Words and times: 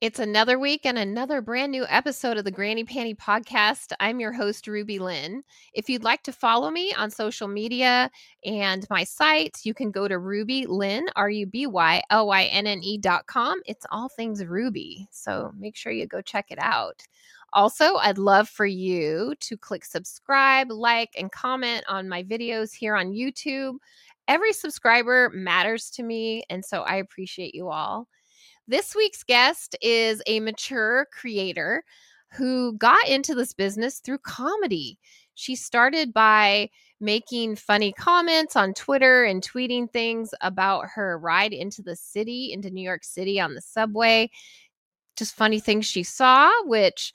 It's 0.00 0.18
another 0.18 0.58
week 0.58 0.86
and 0.86 0.96
another 0.96 1.42
brand 1.42 1.72
new 1.72 1.84
episode 1.86 2.38
of 2.38 2.44
the 2.44 2.50
Granny 2.50 2.84
Panty 2.84 3.14
Podcast. 3.14 3.92
I'm 4.00 4.18
your 4.18 4.32
host, 4.32 4.64
RubyLynne. 4.64 5.42
If 5.74 5.90
you'd 5.90 6.04
like 6.04 6.22
to 6.22 6.32
follow 6.32 6.70
me 6.70 6.94
on 6.94 7.10
social 7.10 7.46
media 7.48 8.10
and 8.42 8.86
my 8.88 9.04
site, 9.04 9.58
you 9.62 9.74
can 9.74 9.90
go 9.90 10.08
to 10.08 10.14
RubyLynne, 10.14 11.02
R 11.16 11.28
U 11.28 11.44
B 11.44 11.66
Y 11.66 12.02
L 12.08 12.26
Y 12.28 12.44
N 12.44 12.66
N 12.66 12.82
E 12.82 12.96
dot 12.96 13.26
com. 13.26 13.60
It's 13.66 13.84
all 13.90 14.08
things 14.08 14.42
Ruby. 14.42 15.06
So 15.10 15.52
make 15.58 15.76
sure 15.76 15.92
you 15.92 16.06
go 16.06 16.22
check 16.22 16.46
it 16.48 16.58
out. 16.58 17.02
Also, 17.52 17.96
I'd 17.96 18.16
love 18.16 18.48
for 18.48 18.64
you 18.64 19.34
to 19.40 19.58
click 19.58 19.84
subscribe, 19.84 20.70
like, 20.70 21.10
and 21.18 21.30
comment 21.30 21.84
on 21.88 22.08
my 22.08 22.22
videos 22.22 22.72
here 22.72 22.96
on 22.96 23.12
YouTube. 23.12 23.74
Every 24.28 24.54
subscriber 24.54 25.28
matters 25.34 25.90
to 25.90 26.02
me, 26.02 26.44
and 26.48 26.64
so 26.64 26.80
I 26.84 26.96
appreciate 26.96 27.54
you 27.54 27.68
all. 27.68 28.08
This 28.70 28.94
week's 28.94 29.24
guest 29.24 29.74
is 29.82 30.22
a 30.28 30.38
mature 30.38 31.08
creator 31.12 31.82
who 32.30 32.74
got 32.74 33.08
into 33.08 33.34
this 33.34 33.52
business 33.52 33.98
through 33.98 34.18
comedy. 34.18 34.96
She 35.34 35.56
started 35.56 36.14
by 36.14 36.70
making 37.00 37.56
funny 37.56 37.90
comments 37.92 38.54
on 38.54 38.72
Twitter 38.74 39.24
and 39.24 39.42
tweeting 39.42 39.90
things 39.90 40.32
about 40.40 40.86
her 40.94 41.18
ride 41.18 41.52
into 41.52 41.82
the 41.82 41.96
city, 41.96 42.52
into 42.52 42.70
New 42.70 42.84
York 42.84 43.02
City 43.02 43.40
on 43.40 43.54
the 43.54 43.60
subway. 43.60 44.30
Just 45.16 45.34
funny 45.34 45.58
things 45.58 45.84
she 45.84 46.04
saw, 46.04 46.48
which 46.62 47.12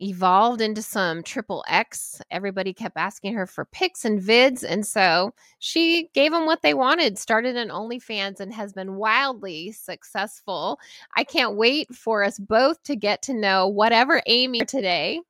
evolved 0.00 0.60
into 0.60 0.82
some 0.82 1.22
triple 1.22 1.64
X. 1.68 2.20
Everybody 2.30 2.72
kept 2.72 2.96
asking 2.96 3.34
her 3.34 3.46
for 3.46 3.64
pics 3.64 4.04
and 4.04 4.20
vids. 4.20 4.64
And 4.66 4.86
so 4.86 5.34
she 5.58 6.10
gave 6.14 6.32
them 6.32 6.46
what 6.46 6.62
they 6.62 6.74
wanted, 6.74 7.18
started 7.18 7.56
an 7.56 7.68
OnlyFans, 7.68 8.40
and 8.40 8.52
has 8.52 8.72
been 8.72 8.96
wildly 8.96 9.72
successful. 9.72 10.78
I 11.16 11.24
can't 11.24 11.56
wait 11.56 11.94
for 11.94 12.22
us 12.22 12.38
both 12.38 12.82
to 12.84 12.96
get 12.96 13.22
to 13.22 13.34
know 13.34 13.68
whatever 13.68 14.22
Amy 14.26 14.60
today. 14.60 15.20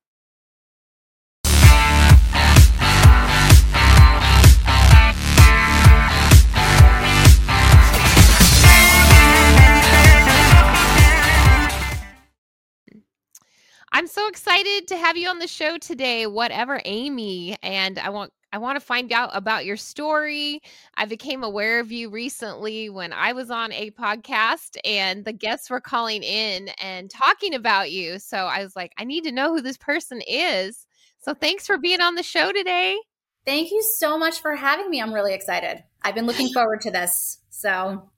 Excited 14.39 14.87
to 14.87 14.95
have 14.95 15.17
you 15.17 15.27
on 15.27 15.39
the 15.39 15.47
show 15.47 15.77
today, 15.77 16.25
whatever 16.25 16.79
Amy, 16.85 17.57
and 17.61 17.99
I 17.99 18.09
want 18.09 18.31
I 18.53 18.57
want 18.57 18.79
to 18.79 18.85
find 18.85 19.11
out 19.11 19.31
about 19.33 19.65
your 19.65 19.75
story. 19.75 20.61
I 20.95 21.07
became 21.07 21.43
aware 21.43 21.81
of 21.81 21.91
you 21.91 22.09
recently 22.09 22.89
when 22.89 23.11
I 23.11 23.33
was 23.33 23.51
on 23.51 23.73
a 23.73 23.91
podcast 23.91 24.77
and 24.85 25.25
the 25.25 25.33
guests 25.33 25.69
were 25.69 25.81
calling 25.81 26.23
in 26.23 26.69
and 26.81 27.11
talking 27.11 27.53
about 27.53 27.91
you. 27.91 28.17
So 28.17 28.37
I 28.37 28.63
was 28.63 28.77
like, 28.77 28.93
I 28.97 29.03
need 29.03 29.25
to 29.25 29.33
know 29.33 29.53
who 29.53 29.61
this 29.61 29.77
person 29.77 30.21
is. 30.25 30.87
So 31.19 31.33
thanks 31.33 31.67
for 31.67 31.77
being 31.77 31.99
on 31.99 32.15
the 32.15 32.23
show 32.23 32.53
today. 32.53 32.97
Thank 33.45 33.71
you 33.71 33.83
so 33.97 34.17
much 34.17 34.39
for 34.41 34.55
having 34.55 34.89
me. 34.89 35.01
I'm 35.01 35.13
really 35.13 35.33
excited. 35.33 35.83
I've 36.01 36.15
been 36.15 36.27
looking 36.27 36.47
forward 36.53 36.79
to 36.81 36.91
this. 36.91 37.39
So 37.49 38.09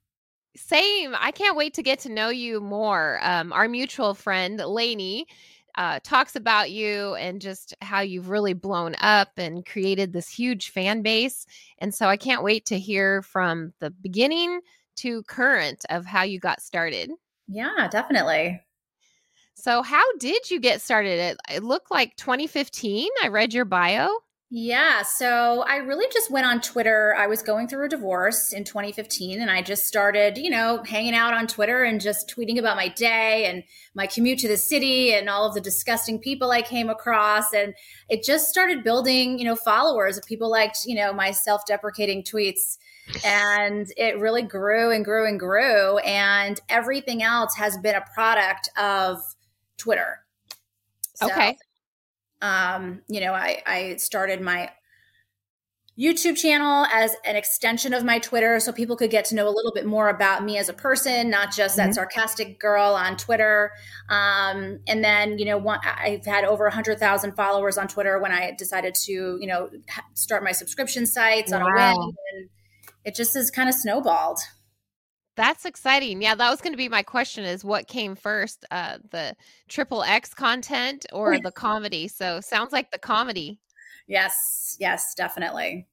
same. 0.56 1.16
I 1.17 1.31
can't 1.31 1.56
wait 1.56 1.73
to 1.75 1.83
get 1.83 2.00
to 2.00 2.09
know 2.09 2.30
you 2.30 2.59
more. 2.59 3.19
Um, 3.23 3.53
our 3.53 3.67
mutual 3.67 4.13
friend, 4.13 4.59
Lainey, 4.59 5.25
uh, 5.75 6.00
talks 6.03 6.36
about 6.36 6.72
you 6.72 7.16
and 7.16 7.41
just 7.41 7.73
how 7.81 8.02
you've 8.02 8.30
really 8.30 8.53
blown 8.53 8.95
up 9.02 9.30
and 9.38 9.66
created 9.66 10.13
this 10.13 10.30
huge 10.30 10.69
fan 10.69 11.02
base. 11.02 11.45
And 11.80 11.94
so 11.94 12.08
I 12.08 12.17
can't 12.17 12.44
wait 12.44 12.66
to 12.67 12.80
hear 12.80 13.22
from 13.22 13.73
the 13.80 13.89
beginning 13.89 14.61
to 14.97 15.23
current 15.23 15.86
of 15.89 16.05
how 16.05 16.23
you 16.23 16.39
got 16.39 16.61
started. 16.61 17.11
Yeah, 17.47 17.88
definitely. 17.89 18.61
So, 19.55 19.81
how 19.81 20.03
did 20.17 20.50
you 20.50 20.59
get 20.59 20.81
started? 20.81 21.19
It, 21.19 21.38
it 21.53 21.63
looked 21.63 21.91
like 21.91 22.16
2015. 22.16 23.09
I 23.23 23.28
read 23.28 23.53
your 23.53 23.66
bio. 23.66 24.09
Yeah. 24.53 25.03
So 25.03 25.63
I 25.66 25.78
really 25.78 26.07
just 26.12 26.29
went 26.29 26.45
on 26.45 26.59
Twitter. 26.59 27.16
I 27.17 27.25
was 27.28 27.41
going 27.41 27.69
through 27.69 27.85
a 27.85 27.89
divorce 27.89 28.51
in 28.51 28.66
2015 28.66 29.39
and 29.39 29.50
I 29.50 29.62
just 29.62 29.88
started, 29.88 30.38
you 30.38 30.50
know, 30.50 30.84
hanging 30.84 31.16
out 31.16 31.34
on 31.34 31.47
Twitter 31.47 31.85
and 31.85 32.01
just 32.01 32.29
tweeting 32.29 32.59
about 32.59 32.75
my 32.75 32.90
day 32.90 33.45
and 33.45 33.63
my 33.95 34.07
commute 34.07 34.40
to 34.40 34.50
the 34.50 34.57
city 34.57 35.13
and 35.13 35.29
all 35.29 35.47
of 35.47 35.53
the 35.53 35.61
disgusting 35.61 36.19
people 36.19 36.51
I 36.51 36.63
came 36.63 36.90
across. 36.90 37.53
And 37.53 37.73
it 38.09 38.25
just 38.25 38.50
started 38.50 38.84
building, 38.84 39.40
you 39.40 39.45
know, 39.45 39.56
followers 39.56 40.17
of 40.17 40.25
people 40.25 40.51
liked, 40.51 40.79
you 40.85 40.95
know, 40.95 41.13
my 41.13 41.31
self 41.31 41.66
deprecating 41.66 42.22
tweets. 42.22 42.78
And 43.23 43.88
it 43.95 44.19
really 44.19 44.41
grew 44.41 44.91
and 44.91 45.06
grew 45.06 45.29
and 45.29 45.40
grew. 45.40 46.00
And 46.00 46.59
everything 46.67 47.23
else 47.23 47.56
has 47.56 47.78
been 47.78 47.95
a 47.95 48.03
product 48.13 48.69
of 48.78 49.22
Twitter. 49.78 50.25
So, 51.16 51.28
okay 51.28 51.56
um, 52.41 53.02
you 53.07 53.22
know, 53.22 53.34
I, 53.34 53.62
I 53.66 53.96
started 53.97 54.41
my 54.41 54.72
YouTube 56.00 56.38
channel 56.38 56.85
as 56.85 57.16
an 57.25 57.35
extension 57.35 57.94
of 57.94 58.03
my 58.03 58.18
Twitter 58.18 58.59
so 58.59 58.72
people 58.72 58.96
could 58.96 59.12
get 59.12 59.25
to 59.25 59.35
know 59.35 59.47
a 59.47 59.52
little 59.53 59.74
bit 59.74 59.85
more 59.85 60.09
about 60.09 60.44
me 60.44 60.57
as 60.57 60.69
a 60.69 60.74
person, 60.74 61.29
not 61.29 61.53
just 61.53 61.78
mm-hmm. 61.78 61.90
that 61.90 61.96
sarcastic 61.96 62.59
girl 62.59 62.94
on 62.96 63.18
Twitter. 63.18 63.72
Um, 64.09 64.79
and 64.88 65.03
then, 65.03 65.38
you 65.38 65.46
know, 65.46 65.57
one, 65.57 65.79
I've 65.84 66.25
had 66.25 66.46
over 66.46 66.63
100,000 66.66 67.35
followers 67.35 67.78
on 67.78 67.88
Twitter 67.88 68.19
when 68.19 68.31
I 68.31 68.56
decided 68.58 68.96
to, 68.96 69.12
you 69.12 69.47
know, 69.47 69.69
start 70.13 70.44
my 70.44 70.53
subscription 70.53 71.06
sites 71.06 71.52
wow. 71.52 71.59
on 71.59 71.63
a 71.63 71.75
whim. 71.75 72.16
And 72.34 72.50
it 73.03 73.13
just 73.13 73.34
has 73.34 73.52
kind 73.52 73.68
of 73.68 73.75
snowballed. 73.75 74.40
That's 75.41 75.66
exciting. 75.66 76.22
Yeah, 76.22 76.35
that 76.35 76.52
was 76.52 76.62
going 76.62 76.74
to 76.74 76.78
be 76.78 76.88
my 76.88 77.02
question 77.02 77.46
is 77.46 77.66
what 77.66 77.88
came 77.88 78.16
first, 78.16 78.63
uh 78.69 79.00
the 79.09 79.35
triple 79.68 80.03
X 80.03 80.35
content 80.35 81.07
or 81.12 81.40
the 81.40 81.52
comedy? 81.52 82.07
So 82.07 82.41
sounds 82.41 82.72
like 82.72 82.91
the 82.91 83.00
comedy. 83.00 83.59
Yes, 84.07 84.78
yes, 84.79 85.16
definitely. 85.16 85.88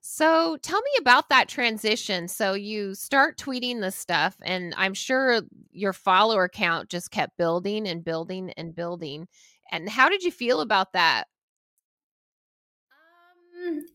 So 0.00 0.56
tell 0.62 0.80
me 0.80 0.90
about 0.98 1.28
that 1.28 1.48
transition. 1.48 2.26
So 2.26 2.54
you 2.54 2.96
start 2.96 3.38
tweeting 3.38 3.80
this 3.80 3.94
stuff 3.94 4.36
and 4.42 4.74
I'm 4.76 4.94
sure 4.94 5.42
your 5.70 5.92
follower 5.92 6.48
count 6.48 6.88
just 6.88 7.12
kept 7.12 7.36
building 7.36 7.86
and 7.86 8.04
building 8.04 8.50
and 8.56 8.74
building. 8.74 9.28
And 9.70 9.88
how 9.88 10.08
did 10.08 10.24
you 10.24 10.32
feel 10.32 10.60
about 10.60 10.92
that? 10.94 11.28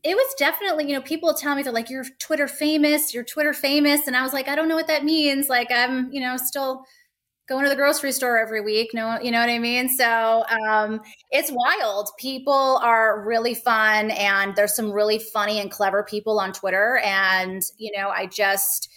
It 0.08 0.16
was 0.16 0.34
definitely, 0.40 0.88
you 0.88 0.94
know, 0.94 1.02
people 1.02 1.34
tell 1.34 1.54
me 1.54 1.64
they're 1.64 1.74
like, 1.74 1.90
you're 1.90 2.06
Twitter 2.18 2.48
famous, 2.48 3.14
you're 3.14 3.26
Twitter 3.26 3.52
famous. 3.52 4.08
And 4.08 4.16
I 4.16 4.24
was 4.24 4.32
like, 4.32 4.48
I 4.48 4.56
don't 4.56 4.70
know 4.70 4.76
what 4.76 4.88
that 4.88 5.04
means. 5.04 5.50
Like, 5.50 5.70
I'm, 5.70 6.10
you 6.14 6.22
know, 6.22 6.38
still 6.38 6.86
going 7.50 7.66
to 7.66 7.70
the 7.70 7.76
grocery 7.76 8.14
store 8.14 8.38
every 8.40 8.62
week. 8.62 8.92
No, 8.94 9.20
you 9.20 9.32
know 9.32 9.42
what 9.42 9.50
I 9.50 9.60
mean? 9.60 9.90
So 9.90 10.46
um, 10.66 11.02
it's 11.30 11.52
wild. 11.52 12.10
People 12.20 12.80
are 12.82 13.22
really 13.28 13.54
fun, 13.54 14.12
and 14.12 14.56
there's 14.56 14.74
some 14.74 14.94
really 14.94 15.20
funny 15.20 15.60
and 15.60 15.70
clever 15.70 16.06
people 16.06 16.40
on 16.40 16.54
Twitter. 16.54 17.02
And, 17.04 17.62
you 17.78 17.92
know, 17.98 18.08
I 18.08 18.28
just, 18.28 18.88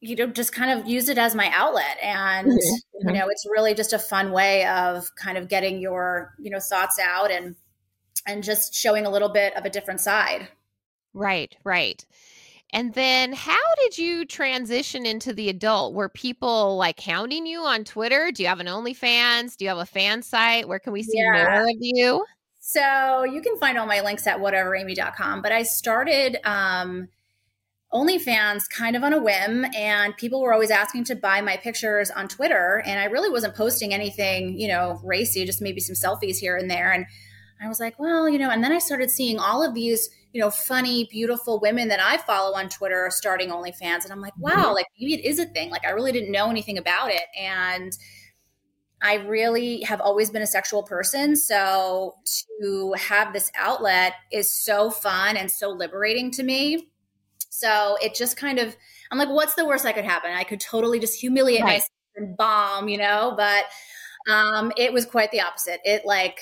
you 0.00 0.16
know, 0.16 0.26
just 0.26 0.52
kind 0.52 0.80
of 0.80 0.88
use 0.88 1.08
it 1.08 1.18
as 1.18 1.36
my 1.36 1.48
outlet. 1.54 1.98
And, 2.02 2.48
mm-hmm. 2.48 3.08
you 3.08 3.14
know, 3.14 3.28
it's 3.28 3.46
really 3.48 3.74
just 3.74 3.92
a 3.92 4.00
fun 4.00 4.32
way 4.32 4.66
of 4.66 5.06
kind 5.14 5.38
of 5.38 5.48
getting 5.48 5.78
your, 5.78 6.34
you 6.40 6.50
know, 6.50 6.58
thoughts 6.58 6.98
out 6.98 7.30
and, 7.30 7.54
and 8.26 8.42
just 8.42 8.74
showing 8.74 9.06
a 9.06 9.10
little 9.10 9.28
bit 9.28 9.56
of 9.56 9.64
a 9.64 9.70
different 9.70 10.00
side. 10.00 10.48
Right, 11.14 11.56
right. 11.64 12.04
And 12.72 12.94
then 12.94 13.34
how 13.34 13.60
did 13.80 13.98
you 13.98 14.24
transition 14.24 15.04
into 15.04 15.34
the 15.34 15.50
adult? 15.50 15.92
Were 15.92 16.08
people 16.08 16.76
like 16.76 17.00
hounding 17.00 17.46
you 17.46 17.60
on 17.60 17.84
Twitter? 17.84 18.30
Do 18.32 18.42
you 18.42 18.48
have 18.48 18.60
an 18.60 18.66
OnlyFans? 18.66 19.56
Do 19.56 19.66
you 19.66 19.68
have 19.68 19.78
a 19.78 19.86
fan 19.86 20.22
site? 20.22 20.66
Where 20.66 20.78
can 20.78 20.94
we 20.94 21.02
see 21.02 21.18
yeah. 21.18 21.32
more 21.32 21.62
of 21.64 21.76
you? 21.80 22.24
So 22.60 23.24
you 23.24 23.42
can 23.42 23.58
find 23.58 23.76
all 23.76 23.86
my 23.86 24.00
links 24.00 24.26
at 24.26 24.38
whateveramy.com. 24.38 25.42
But 25.42 25.52
I 25.52 25.64
started 25.64 26.38
um, 26.44 27.08
OnlyFans 27.92 28.70
kind 28.70 28.96
of 28.96 29.04
on 29.04 29.12
a 29.12 29.20
whim, 29.20 29.66
and 29.76 30.16
people 30.16 30.40
were 30.40 30.54
always 30.54 30.70
asking 30.70 31.04
to 31.04 31.14
buy 31.14 31.42
my 31.42 31.58
pictures 31.58 32.10
on 32.10 32.26
Twitter. 32.26 32.82
And 32.86 32.98
I 32.98 33.04
really 33.04 33.28
wasn't 33.28 33.54
posting 33.54 33.92
anything, 33.92 34.58
you 34.58 34.68
know, 34.68 34.98
racy, 35.04 35.44
just 35.44 35.60
maybe 35.60 35.80
some 35.80 35.94
selfies 35.94 36.38
here 36.38 36.56
and 36.56 36.70
there. 36.70 36.90
And 36.90 37.04
I 37.62 37.68
was 37.68 37.80
like, 37.80 37.98
well, 37.98 38.28
you 38.28 38.38
know, 38.38 38.50
and 38.50 38.62
then 38.62 38.72
I 38.72 38.78
started 38.78 39.10
seeing 39.10 39.38
all 39.38 39.62
of 39.62 39.74
these, 39.74 40.10
you 40.32 40.40
know, 40.40 40.50
funny, 40.50 41.08
beautiful 41.10 41.60
women 41.60 41.88
that 41.88 42.00
I 42.00 42.18
follow 42.18 42.56
on 42.56 42.68
Twitter 42.68 43.00
are 43.06 43.10
starting 43.10 43.50
OnlyFans. 43.50 44.04
And 44.04 44.12
I'm 44.12 44.20
like, 44.20 44.36
wow, 44.38 44.52
mm-hmm. 44.52 44.74
like 44.74 44.86
maybe 44.98 45.14
it 45.14 45.24
is 45.24 45.38
a 45.38 45.46
thing. 45.46 45.70
Like 45.70 45.86
I 45.86 45.90
really 45.90 46.12
didn't 46.12 46.32
know 46.32 46.50
anything 46.50 46.78
about 46.78 47.10
it. 47.10 47.22
And 47.38 47.92
I 49.02 49.14
really 49.14 49.82
have 49.82 50.00
always 50.00 50.30
been 50.30 50.42
a 50.42 50.46
sexual 50.46 50.82
person. 50.82 51.36
So 51.36 52.14
to 52.60 52.94
have 52.96 53.32
this 53.32 53.50
outlet 53.56 54.14
is 54.30 54.54
so 54.54 54.90
fun 54.90 55.36
and 55.36 55.50
so 55.50 55.70
liberating 55.70 56.30
to 56.32 56.42
me. 56.42 56.88
So 57.50 57.96
it 58.00 58.14
just 58.14 58.36
kind 58.36 58.58
of, 58.58 58.76
I'm 59.10 59.18
like, 59.18 59.28
what's 59.28 59.54
the 59.54 59.66
worst 59.66 59.84
that 59.84 59.94
could 59.94 60.04
happen? 60.04 60.30
I 60.32 60.44
could 60.44 60.60
totally 60.60 60.98
just 60.98 61.20
humiliate 61.20 61.62
right. 61.62 61.74
myself 61.74 61.90
and 62.16 62.36
bomb, 62.36 62.88
you 62.88 62.98
know, 62.98 63.34
but 63.36 63.64
um, 64.32 64.72
it 64.76 64.92
was 64.92 65.04
quite 65.04 65.30
the 65.32 65.40
opposite. 65.40 65.80
It 65.84 66.04
like, 66.04 66.38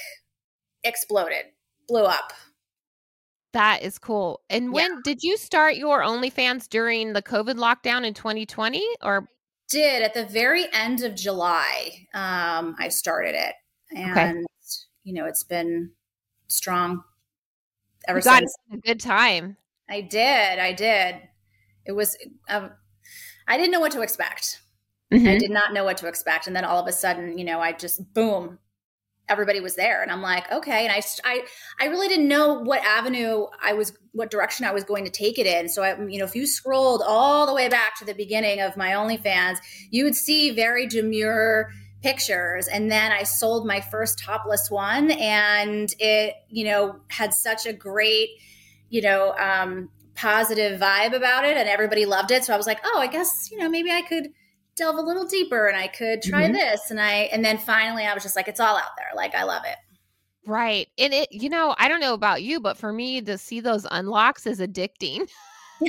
exploded, 0.85 1.47
blew 1.89 2.05
up. 2.05 2.33
That 3.53 3.83
is 3.83 3.99
cool. 3.99 4.41
And 4.49 4.73
when 4.73 4.91
yeah. 4.91 5.01
did 5.03 5.23
you 5.23 5.37
start 5.37 5.77
your 5.77 6.03
OnlyFans 6.03 6.69
during 6.69 7.13
the 7.13 7.23
COVID 7.23 7.57
lockdown 7.57 8.07
in 8.07 8.15
2020 8.15 8.85
or 9.03 9.29
did 9.71 10.03
at 10.03 10.13
the 10.13 10.27
very 10.27 10.67
end 10.75 11.03
of 11.03 11.15
July. 11.15 12.07
Um, 12.13 12.77
I 12.79 12.89
started 12.89 13.35
it, 13.35 13.55
and 13.97 14.19
okay. 14.19 14.45
you 15.05 15.15
know 15.15 15.25
it's 15.25 15.45
been 15.45 15.93
strong 16.49 17.03
ever 18.07 18.19
you 18.19 18.23
since. 18.23 18.55
a 18.73 18.77
good 18.79 19.01
time. 19.01 19.57
I 19.89 20.03
did. 20.03 20.59
I 20.59 20.73
did. 20.73 21.17
It 21.87 21.93
was. 21.93 22.17
Um, 22.49 22.71
I 23.49 23.57
didn't 23.57 23.73
know 23.73 23.81
what 23.81 23.93
to 23.93 24.03
expect. 24.03 24.61
Mm-hmm. 25.13 25.27
I 25.27 25.39
did 25.39 25.51
not 25.51 25.73
know 25.73 25.85
what 25.85 25.97
to 25.99 26.09
expect, 26.09 26.47
and 26.47 26.55
then 26.55 26.65
all 26.65 26.81
of 26.83 26.87
a 26.87 26.93
sudden, 26.93 27.39
you 27.39 27.45
know, 27.45 27.61
I 27.61 27.73
just 27.73 28.13
boom 28.13 28.59
everybody 29.31 29.61
was 29.61 29.77
there. 29.77 30.03
And 30.03 30.11
i'm 30.11 30.21
like 30.21 30.51
okay. 30.53 30.87
And 30.87 30.93
I, 30.93 31.03
I 31.25 31.43
i 31.81 31.87
really 31.87 32.09
didn't 32.09 32.29
know 32.29 32.55
what 32.55 32.83
avenue 32.85 33.47
i 33.63 33.73
was 33.73 33.97
what 34.13 34.31
direction 34.31 34.67
i 34.67 34.73
was 34.73 34.85
going 34.85 35.05
to 35.05 35.11
take 35.11 35.39
it 35.39 35.47
in. 35.47 35.69
So 35.69 35.83
i 35.83 35.99
you 36.07 36.19
know 36.19 36.25
if 36.25 36.35
you 36.35 36.47
scrolled 36.47 37.03
all 37.07 37.47
the 37.47 37.55
way 37.55 37.69
back 37.69 37.97
to 37.99 38.05
the 38.05 38.15
beginning 38.15 38.61
of 38.61 38.77
my 38.77 38.91
onlyfans 38.91 39.59
you 39.91 40.05
would 40.05 40.15
see 40.17 40.51
very 40.51 40.87
demure 40.87 41.71
pictures. 42.03 42.67
And 42.67 42.91
then 42.91 43.13
i 43.13 43.23
sold 43.23 43.67
my 43.67 43.81
first 43.81 44.19
topless 44.19 44.71
one 44.71 45.13
and 45.13 45.95
it 45.99 46.35
you 46.49 46.65
know 46.65 47.01
had 47.09 47.33
such 47.33 47.67
a 47.67 47.73
great 47.73 48.31
you 48.89 49.01
know 49.01 49.35
um 49.39 49.89
positive 50.17 50.79
vibe 50.79 51.15
about 51.15 51.45
it 51.47 51.57
and 51.57 51.69
everybody 51.69 52.05
loved 52.05 52.31
it. 52.31 52.45
So 52.45 52.53
i 52.53 52.57
was 52.57 52.67
like 52.67 52.81
oh 52.85 52.99
i 52.99 53.07
guess 53.07 53.49
you 53.51 53.59
know 53.59 53.69
maybe 53.69 53.91
i 53.91 54.03
could 54.03 54.33
delve 54.81 54.97
a 54.97 55.03
little 55.03 55.27
deeper 55.27 55.69
and 55.69 55.77
I 55.77 55.87
could 55.87 56.23
try 56.23 56.45
mm-hmm. 56.45 56.55
this. 56.55 56.91
And 56.91 57.01
I, 57.01 57.29
and 57.33 57.45
then 57.45 57.59
finally 57.59 58.05
I 58.05 58.15
was 58.15 58.23
just 58.23 58.35
like, 58.35 58.49
it's 58.49 58.61
all 58.61 58.77
out 58.77 58.97
there. 58.97 59.11
Like, 59.15 59.35
I 59.35 59.45
love 59.45 59.63
it. 59.65 59.77
Right. 60.47 60.89
And 60.99 61.13
it, 61.13 61.31
you 61.31 61.49
know, 61.51 61.75
I 61.79 61.89
don't 61.89 62.01
know 62.01 62.15
about 62.15 62.43
you, 62.43 62.61
but 62.61 62.77
for 62.77 62.93
me 62.93 63.21
to 63.23 63.39
see 63.39 63.61
those 63.61 63.87
unlocks 63.91 64.47
is 64.47 64.59
addicting. 64.59 65.29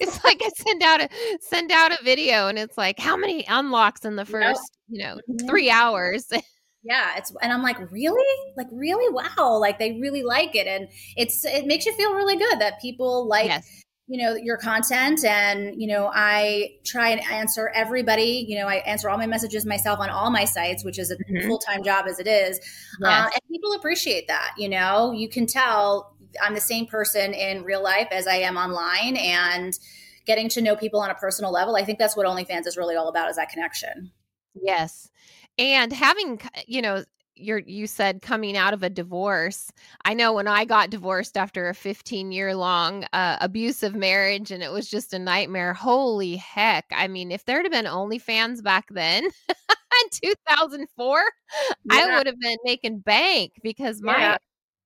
it's 0.00 0.22
like 0.24 0.40
I 0.42 0.48
send 0.56 0.82
out 0.82 1.02
a 1.02 1.08
send 1.40 1.72
out 1.72 1.92
a 1.92 2.02
video 2.02 2.48
and 2.48 2.58
it's 2.58 2.78
like 2.78 2.98
how 2.98 3.16
many 3.16 3.44
unlocks 3.48 4.04
in 4.04 4.16
the 4.16 4.24
first, 4.24 4.78
you 4.88 5.02
know, 5.02 5.16
mm-hmm. 5.28 5.48
3 5.48 5.70
hours. 5.70 6.26
yeah, 6.84 7.16
it's 7.16 7.32
and 7.42 7.52
I'm 7.52 7.62
like, 7.62 7.78
"Really? 7.90 8.52
Like 8.56 8.68
really? 8.70 9.12
Wow. 9.12 9.58
Like 9.58 9.78
they 9.78 9.98
really 10.00 10.22
like 10.22 10.54
it." 10.54 10.66
And 10.66 10.88
it's 11.16 11.44
it 11.44 11.66
makes 11.66 11.84
you 11.84 11.94
feel 11.94 12.14
really 12.14 12.36
good 12.36 12.60
that 12.60 12.80
people 12.80 13.26
like 13.26 13.46
yes 13.46 13.83
you 14.06 14.22
know 14.22 14.34
your 14.34 14.56
content. 14.56 15.24
And 15.24 15.80
you 15.80 15.86
know 15.86 16.10
i 16.12 16.70
try 16.84 17.10
and 17.10 17.20
answer 17.30 17.70
everybody 17.74 18.44
you 18.48 18.58
know 18.58 18.66
i 18.66 18.76
answer 18.76 19.08
all 19.08 19.18
my 19.18 19.26
messages 19.26 19.64
myself 19.64 20.00
on 20.00 20.10
all 20.10 20.30
my 20.30 20.44
sites 20.44 20.84
which 20.84 20.98
is 20.98 21.10
a 21.10 21.16
mm-hmm. 21.16 21.46
full-time 21.46 21.82
job 21.82 22.06
as 22.08 22.18
it 22.18 22.26
is. 22.26 22.58
Uh, 23.02 23.08
yes. 23.08 23.26
uh, 23.26 23.30
and 23.34 23.42
people 23.50 23.72
appreciate 23.72 24.28
that 24.28 24.54
you 24.58 24.68
know? 24.68 25.12
You 25.12 25.28
can 25.28 25.46
tell 25.46 26.14
i'm 26.42 26.54
the 26.54 26.60
same 26.60 26.86
person 26.86 27.32
in 27.32 27.64
real 27.64 27.82
life 27.82 28.08
as 28.10 28.26
i 28.26 28.36
am 28.36 28.56
online 28.56 29.16
and 29.16 29.78
getting 30.26 30.48
to 30.48 30.62
know 30.62 30.74
people 30.76 31.00
on 31.00 31.10
a 31.10 31.14
personal 31.14 31.52
level 31.52 31.76
i 31.76 31.84
think 31.84 31.98
that's 31.98 32.16
what 32.16 32.26
onlyfans 32.26 32.66
is 32.66 32.76
really 32.76 32.96
all 32.96 33.08
about 33.08 33.30
is 33.30 33.36
that 33.36 33.48
connection. 33.48 34.10
Yes. 34.54 35.10
And 35.58 35.92
having 35.92 36.40
you 36.66 36.82
know 36.82 37.04
you're 37.36 37.60
you 37.60 37.86
said 37.86 38.22
coming 38.22 38.56
out 38.56 38.74
of 38.74 38.82
a 38.82 38.90
divorce. 38.90 39.70
I 40.04 40.14
know 40.14 40.32
when 40.32 40.48
i 40.48 40.64
got 40.64 40.90
divorced 40.90 41.36
after 41.36 41.68
a 41.68 41.74
15 41.74 42.32
year 42.32 42.54
long 42.54 43.04
uh, 43.12 43.38
abusive 43.40 43.94
marriage 43.94 44.50
and 44.50 44.62
it 44.62 44.70
was 44.70 44.88
just 44.88 45.12
a 45.12 45.18
nightmare 45.18 45.74
holy 45.74 46.36
heck. 46.36 46.86
I 46.92 47.08
mean 47.08 47.30
if 47.30 47.44
there'd 47.44 47.64
have 47.64 47.72
been 47.72 47.86
onlyfans 47.86 48.62
back 48.62 48.86
then 48.90 49.24
in 49.48 50.30
2004 50.32 51.18
yeah. 51.18 51.74
i 51.90 52.16
would 52.16 52.26
have 52.26 52.40
been 52.40 52.58
making 52.64 52.98
bank 53.00 53.52
because 53.62 54.02
my 54.02 54.18
yeah. 54.18 54.36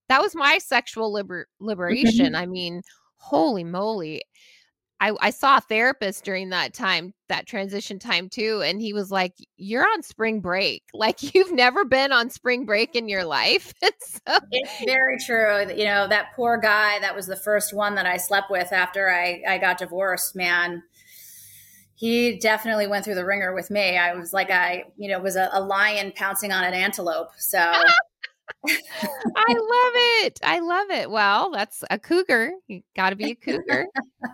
that 0.09 0.21
was 0.21 0.35
my 0.35 0.59
sexual 0.59 1.12
liber- 1.12 1.49
liberation. 1.61 2.35
I 2.35 2.47
mean 2.47 2.83
holy 3.17 3.65
moly 3.65 4.23
I, 5.00 5.12
I 5.21 5.31
saw 5.31 5.59
a 5.59 5.61
therapist 5.61 6.25
during 6.25 6.49
that 6.50 6.75
time, 6.75 7.15
that 7.29 7.47
transition 7.47 7.99
time 7.99 8.29
too. 8.29 8.62
And 8.65 8.81
he 8.81 8.93
was 8.93 9.11
like, 9.11 9.35
You're 9.56 9.85
on 9.85 10.03
spring 10.03 10.41
break. 10.41 10.83
Like 10.99 11.33
you've 11.33 11.53
never 11.53 11.85
been 11.85 12.11
on 12.11 12.29
spring 12.29 12.65
break 12.67 12.97
in 12.97 13.09
your 13.09 13.25
life. 13.25 13.73
so- 13.83 14.39
it's 14.50 14.85
very 14.85 15.17
true. 15.25 15.73
You 15.77 15.85
know, 15.85 16.09
that 16.09 16.35
poor 16.35 16.59
guy 16.59 16.99
that 16.99 17.15
was 17.15 17.27
the 17.27 17.37
first 17.37 17.73
one 17.73 17.95
that 17.95 18.05
I 18.05 18.17
slept 18.17 18.50
with 18.50 18.73
after 18.73 19.09
I, 19.09 19.43
I 19.49 19.59
got 19.59 19.79
divorced, 19.79 20.35
man. 20.35 20.83
He 21.95 22.39
definitely 22.39 22.89
went 22.89 23.05
through 23.05 23.15
the 23.15 23.25
ringer 23.25 23.55
with 23.55 23.71
me. 23.71 23.97
I 23.97 24.15
was 24.15 24.33
like, 24.33 24.50
I, 24.50 24.85
you 24.97 25.09
know, 25.09 25.21
was 25.21 25.37
a, 25.37 25.49
a 25.53 25.61
lion 25.61 26.12
pouncing 26.17 26.53
on 26.53 26.65
an 26.65 26.75
antelope. 26.75 27.29
So 27.39 27.59
I 28.67 29.53
love 29.53 29.93
it. 30.25 30.41
I 30.43 30.61
love 30.61 30.91
it. 30.91 31.11
Well, 31.11 31.50
that's 31.50 31.85
a 31.91 31.99
cougar. 31.99 32.53
You 32.67 32.83
got 32.97 33.11
to 33.11 33.17
be 33.17 33.33
a 33.33 33.35
cougar. 33.35 33.87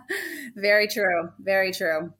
Very 0.55 0.87
true. 0.87 1.29
Very 1.39 1.71
true. 1.71 2.13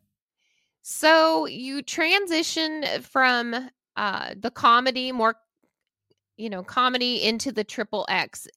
So 0.81 1.45
you 1.47 1.81
transition 1.81 2.85
from 3.01 3.69
uh, 3.97 4.35
the 4.37 4.51
comedy, 4.51 5.11
more, 5.11 5.35
you 6.37 6.49
know, 6.49 6.63
comedy 6.63 7.23
into 7.23 7.51
the 7.51 7.63
triple 7.63 8.05
X. 8.07 8.47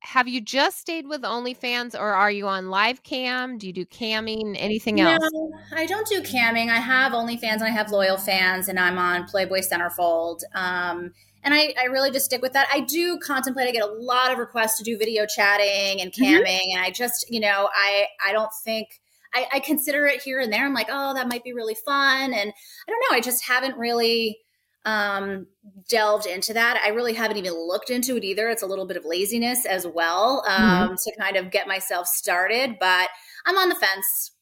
Have 0.00 0.28
you 0.28 0.40
just 0.40 0.78
stayed 0.78 1.06
with 1.06 1.22
OnlyFans 1.22 1.94
or 1.98 2.12
are 2.12 2.30
you 2.30 2.46
on 2.46 2.70
live 2.70 3.02
cam? 3.02 3.58
Do 3.58 3.66
you 3.66 3.72
do 3.72 3.84
camming? 3.84 4.56
Anything 4.58 5.00
else? 5.00 5.18
No, 5.32 5.52
I 5.72 5.86
don't 5.86 6.06
do 6.06 6.22
camming. 6.22 6.70
I 6.70 6.78
have 6.78 7.12
OnlyFans 7.12 7.54
and 7.54 7.64
I 7.64 7.70
have 7.70 7.90
loyal 7.90 8.16
fans 8.16 8.68
and 8.68 8.78
I'm 8.78 8.98
on 8.98 9.24
Playboy 9.24 9.60
Centerfold. 9.60 10.40
Um, 10.54 11.12
and 11.46 11.54
I, 11.54 11.72
I 11.80 11.84
really 11.84 12.10
just 12.10 12.24
stick 12.24 12.42
with 12.42 12.52
that. 12.54 12.66
I 12.72 12.80
do 12.80 13.18
contemplate. 13.18 13.68
I 13.68 13.70
get 13.70 13.84
a 13.84 13.92
lot 13.92 14.32
of 14.32 14.38
requests 14.38 14.78
to 14.78 14.84
do 14.84 14.98
video 14.98 15.26
chatting 15.26 16.02
and 16.02 16.12
mm-hmm. 16.12 16.24
camming, 16.24 16.44
mm-hmm. 16.44 16.76
and 16.76 16.84
I 16.84 16.90
just, 16.90 17.30
you 17.30 17.40
know, 17.40 17.70
I 17.72 18.06
I 18.22 18.32
don't 18.32 18.50
think 18.64 18.88
I, 19.32 19.46
I 19.52 19.60
consider 19.60 20.06
it 20.06 20.22
here 20.22 20.40
and 20.40 20.52
there. 20.52 20.66
I'm 20.66 20.74
like, 20.74 20.88
oh, 20.90 21.14
that 21.14 21.28
might 21.28 21.44
be 21.44 21.52
really 21.52 21.76
fun, 21.76 22.34
and 22.34 22.52
I 22.52 22.90
don't 22.90 23.00
know. 23.08 23.16
I 23.16 23.20
just 23.20 23.44
haven't 23.44 23.78
really 23.78 24.40
um, 24.84 25.46
delved 25.88 26.26
into 26.26 26.52
that. 26.54 26.82
I 26.84 26.88
really 26.88 27.14
haven't 27.14 27.36
even 27.36 27.52
looked 27.52 27.90
into 27.90 28.16
it 28.16 28.24
either. 28.24 28.48
It's 28.48 28.62
a 28.62 28.66
little 28.66 28.86
bit 28.86 28.96
of 28.96 29.04
laziness 29.04 29.66
as 29.66 29.86
well 29.86 30.44
um, 30.48 30.60
mm-hmm. 30.60 30.94
to 30.94 31.16
kind 31.16 31.36
of 31.36 31.52
get 31.52 31.68
myself 31.68 32.08
started, 32.08 32.76
but 32.80 33.08
I'm 33.46 33.56
on 33.56 33.68
the 33.68 33.76
fence. 33.76 34.32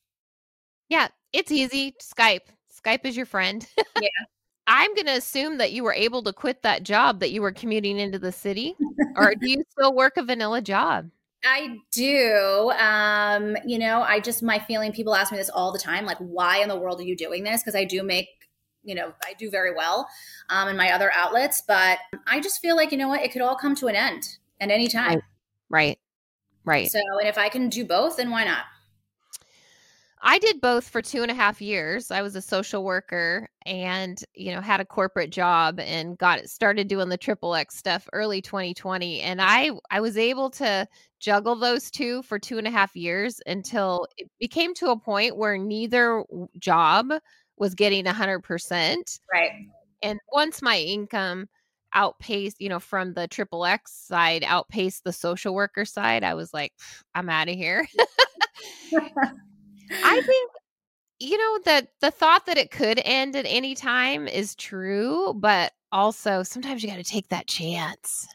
Yeah, 0.88 1.08
it's 1.34 1.52
easy. 1.52 1.94
Skype. 2.02 2.48
Skype 2.82 3.04
is 3.04 3.14
your 3.14 3.26
friend. 3.26 3.66
yeah. 4.00 4.08
I'm 4.66 4.94
going 4.94 5.06
to 5.06 5.16
assume 5.16 5.58
that 5.58 5.72
you 5.72 5.84
were 5.84 5.92
able 5.92 6.22
to 6.22 6.32
quit 6.32 6.62
that 6.62 6.82
job 6.82 7.20
that 7.20 7.30
you 7.30 7.42
were 7.42 7.52
commuting 7.52 7.98
into 7.98 8.18
the 8.18 8.32
city, 8.32 8.76
or 9.16 9.34
do 9.34 9.50
you 9.50 9.62
still 9.70 9.94
work 9.94 10.16
a 10.16 10.22
vanilla 10.22 10.62
job? 10.62 11.10
I 11.44 11.76
do. 11.92 12.72
Um, 12.78 13.56
you 13.66 13.78
know, 13.78 14.00
I 14.00 14.20
just, 14.20 14.42
my 14.42 14.58
feeling, 14.58 14.92
people 14.92 15.14
ask 15.14 15.30
me 15.30 15.36
this 15.36 15.50
all 15.50 15.72
the 15.72 15.78
time 15.78 16.06
like, 16.06 16.16
why 16.16 16.62
in 16.62 16.68
the 16.68 16.78
world 16.78 17.00
are 17.00 17.04
you 17.04 17.14
doing 17.16 17.44
this? 17.44 17.62
Because 17.62 17.74
I 17.74 17.84
do 17.84 18.02
make, 18.02 18.28
you 18.82 18.94
know, 18.94 19.12
I 19.22 19.34
do 19.34 19.50
very 19.50 19.74
well 19.74 20.08
um, 20.48 20.68
in 20.68 20.76
my 20.76 20.92
other 20.92 21.12
outlets, 21.14 21.62
but 21.66 21.98
I 22.26 22.40
just 22.40 22.62
feel 22.62 22.76
like, 22.76 22.92
you 22.92 22.98
know 22.98 23.08
what, 23.08 23.20
it 23.20 23.32
could 23.32 23.42
all 23.42 23.56
come 23.56 23.74
to 23.76 23.88
an 23.88 23.94
end 23.94 24.38
at 24.60 24.70
any 24.70 24.88
time. 24.88 25.20
Right. 25.68 25.98
Right. 26.64 26.90
So, 26.90 26.98
and 27.20 27.28
if 27.28 27.36
I 27.36 27.50
can 27.50 27.68
do 27.68 27.84
both, 27.84 28.16
then 28.16 28.30
why 28.30 28.44
not? 28.44 28.64
I 30.26 30.38
did 30.38 30.62
both 30.62 30.88
for 30.88 31.02
two 31.02 31.20
and 31.20 31.30
a 31.30 31.34
half 31.34 31.60
years. 31.60 32.10
I 32.10 32.22
was 32.22 32.34
a 32.34 32.40
social 32.40 32.82
worker 32.82 33.46
and, 33.66 34.18
you 34.34 34.54
know, 34.54 34.62
had 34.62 34.80
a 34.80 34.84
corporate 34.86 35.28
job 35.28 35.78
and 35.78 36.16
got 36.16 36.48
started 36.48 36.88
doing 36.88 37.10
the 37.10 37.18
triple 37.18 37.54
X 37.54 37.76
stuff 37.76 38.08
early 38.14 38.40
2020. 38.40 39.20
And 39.20 39.42
I 39.42 39.72
I 39.90 40.00
was 40.00 40.16
able 40.16 40.48
to 40.52 40.88
juggle 41.20 41.56
those 41.56 41.90
two 41.90 42.22
for 42.22 42.38
two 42.38 42.56
and 42.56 42.66
a 42.66 42.70
half 42.70 42.96
years 42.96 43.38
until 43.46 44.06
it 44.16 44.30
became 44.40 44.72
to 44.74 44.90
a 44.90 44.98
point 44.98 45.36
where 45.36 45.58
neither 45.58 46.24
job 46.58 47.12
was 47.58 47.74
getting 47.74 48.06
a 48.06 48.14
hundred 48.14 48.40
percent. 48.40 49.20
Right. 49.30 49.52
And 50.02 50.18
once 50.32 50.62
my 50.62 50.78
income 50.78 51.48
outpaced, 51.92 52.62
you 52.62 52.70
know, 52.70 52.80
from 52.80 53.12
the 53.12 53.28
triple 53.28 53.66
X 53.66 53.92
side 53.92 54.42
outpaced 54.42 55.04
the 55.04 55.12
social 55.12 55.54
worker 55.54 55.84
side, 55.84 56.24
I 56.24 56.32
was 56.32 56.54
like, 56.54 56.72
I'm 57.14 57.28
out 57.28 57.50
of 57.50 57.56
here. 57.56 57.86
I 59.90 60.20
think 60.26 60.50
you 61.20 61.38
know 61.38 61.58
that 61.64 61.88
the 62.00 62.10
thought 62.10 62.46
that 62.46 62.58
it 62.58 62.70
could 62.70 63.00
end 63.04 63.36
at 63.36 63.46
any 63.46 63.74
time 63.74 64.26
is 64.28 64.54
true, 64.54 65.34
but 65.34 65.72
also 65.92 66.42
sometimes 66.42 66.82
you 66.82 66.88
got 66.88 66.96
to 66.96 67.04
take 67.04 67.28
that 67.28 67.46
chance. 67.46 68.26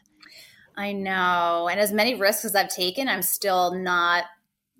I 0.76 0.92
know. 0.92 1.68
And 1.70 1.78
as 1.78 1.92
many 1.92 2.14
risks 2.14 2.44
as 2.44 2.54
I've 2.54 2.68
taken, 2.68 3.08
I'm 3.08 3.22
still 3.22 3.74
not 3.74 4.24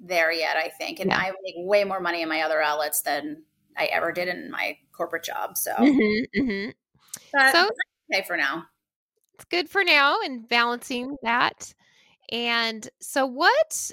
there 0.00 0.32
yet, 0.32 0.56
I 0.56 0.68
think. 0.68 0.98
And 0.98 1.10
yeah. 1.10 1.18
I 1.18 1.32
make 1.42 1.54
way 1.58 1.84
more 1.84 2.00
money 2.00 2.22
in 2.22 2.28
my 2.28 2.42
other 2.42 2.62
outlets 2.62 3.02
than 3.02 3.42
I 3.76 3.84
ever 3.86 4.12
did 4.12 4.28
in 4.28 4.50
my 4.50 4.78
corporate 4.92 5.24
job. 5.24 5.56
So, 5.56 5.72
mm-hmm, 5.72 6.40
mm-hmm. 6.40 7.50
so 7.52 7.68
okay 8.12 8.24
for 8.26 8.36
now. 8.36 8.64
It's 9.34 9.44
good 9.46 9.68
for 9.68 9.84
now 9.84 10.18
and 10.22 10.48
balancing 10.48 11.16
that. 11.22 11.74
And 12.32 12.88
so, 13.00 13.26
what 13.26 13.90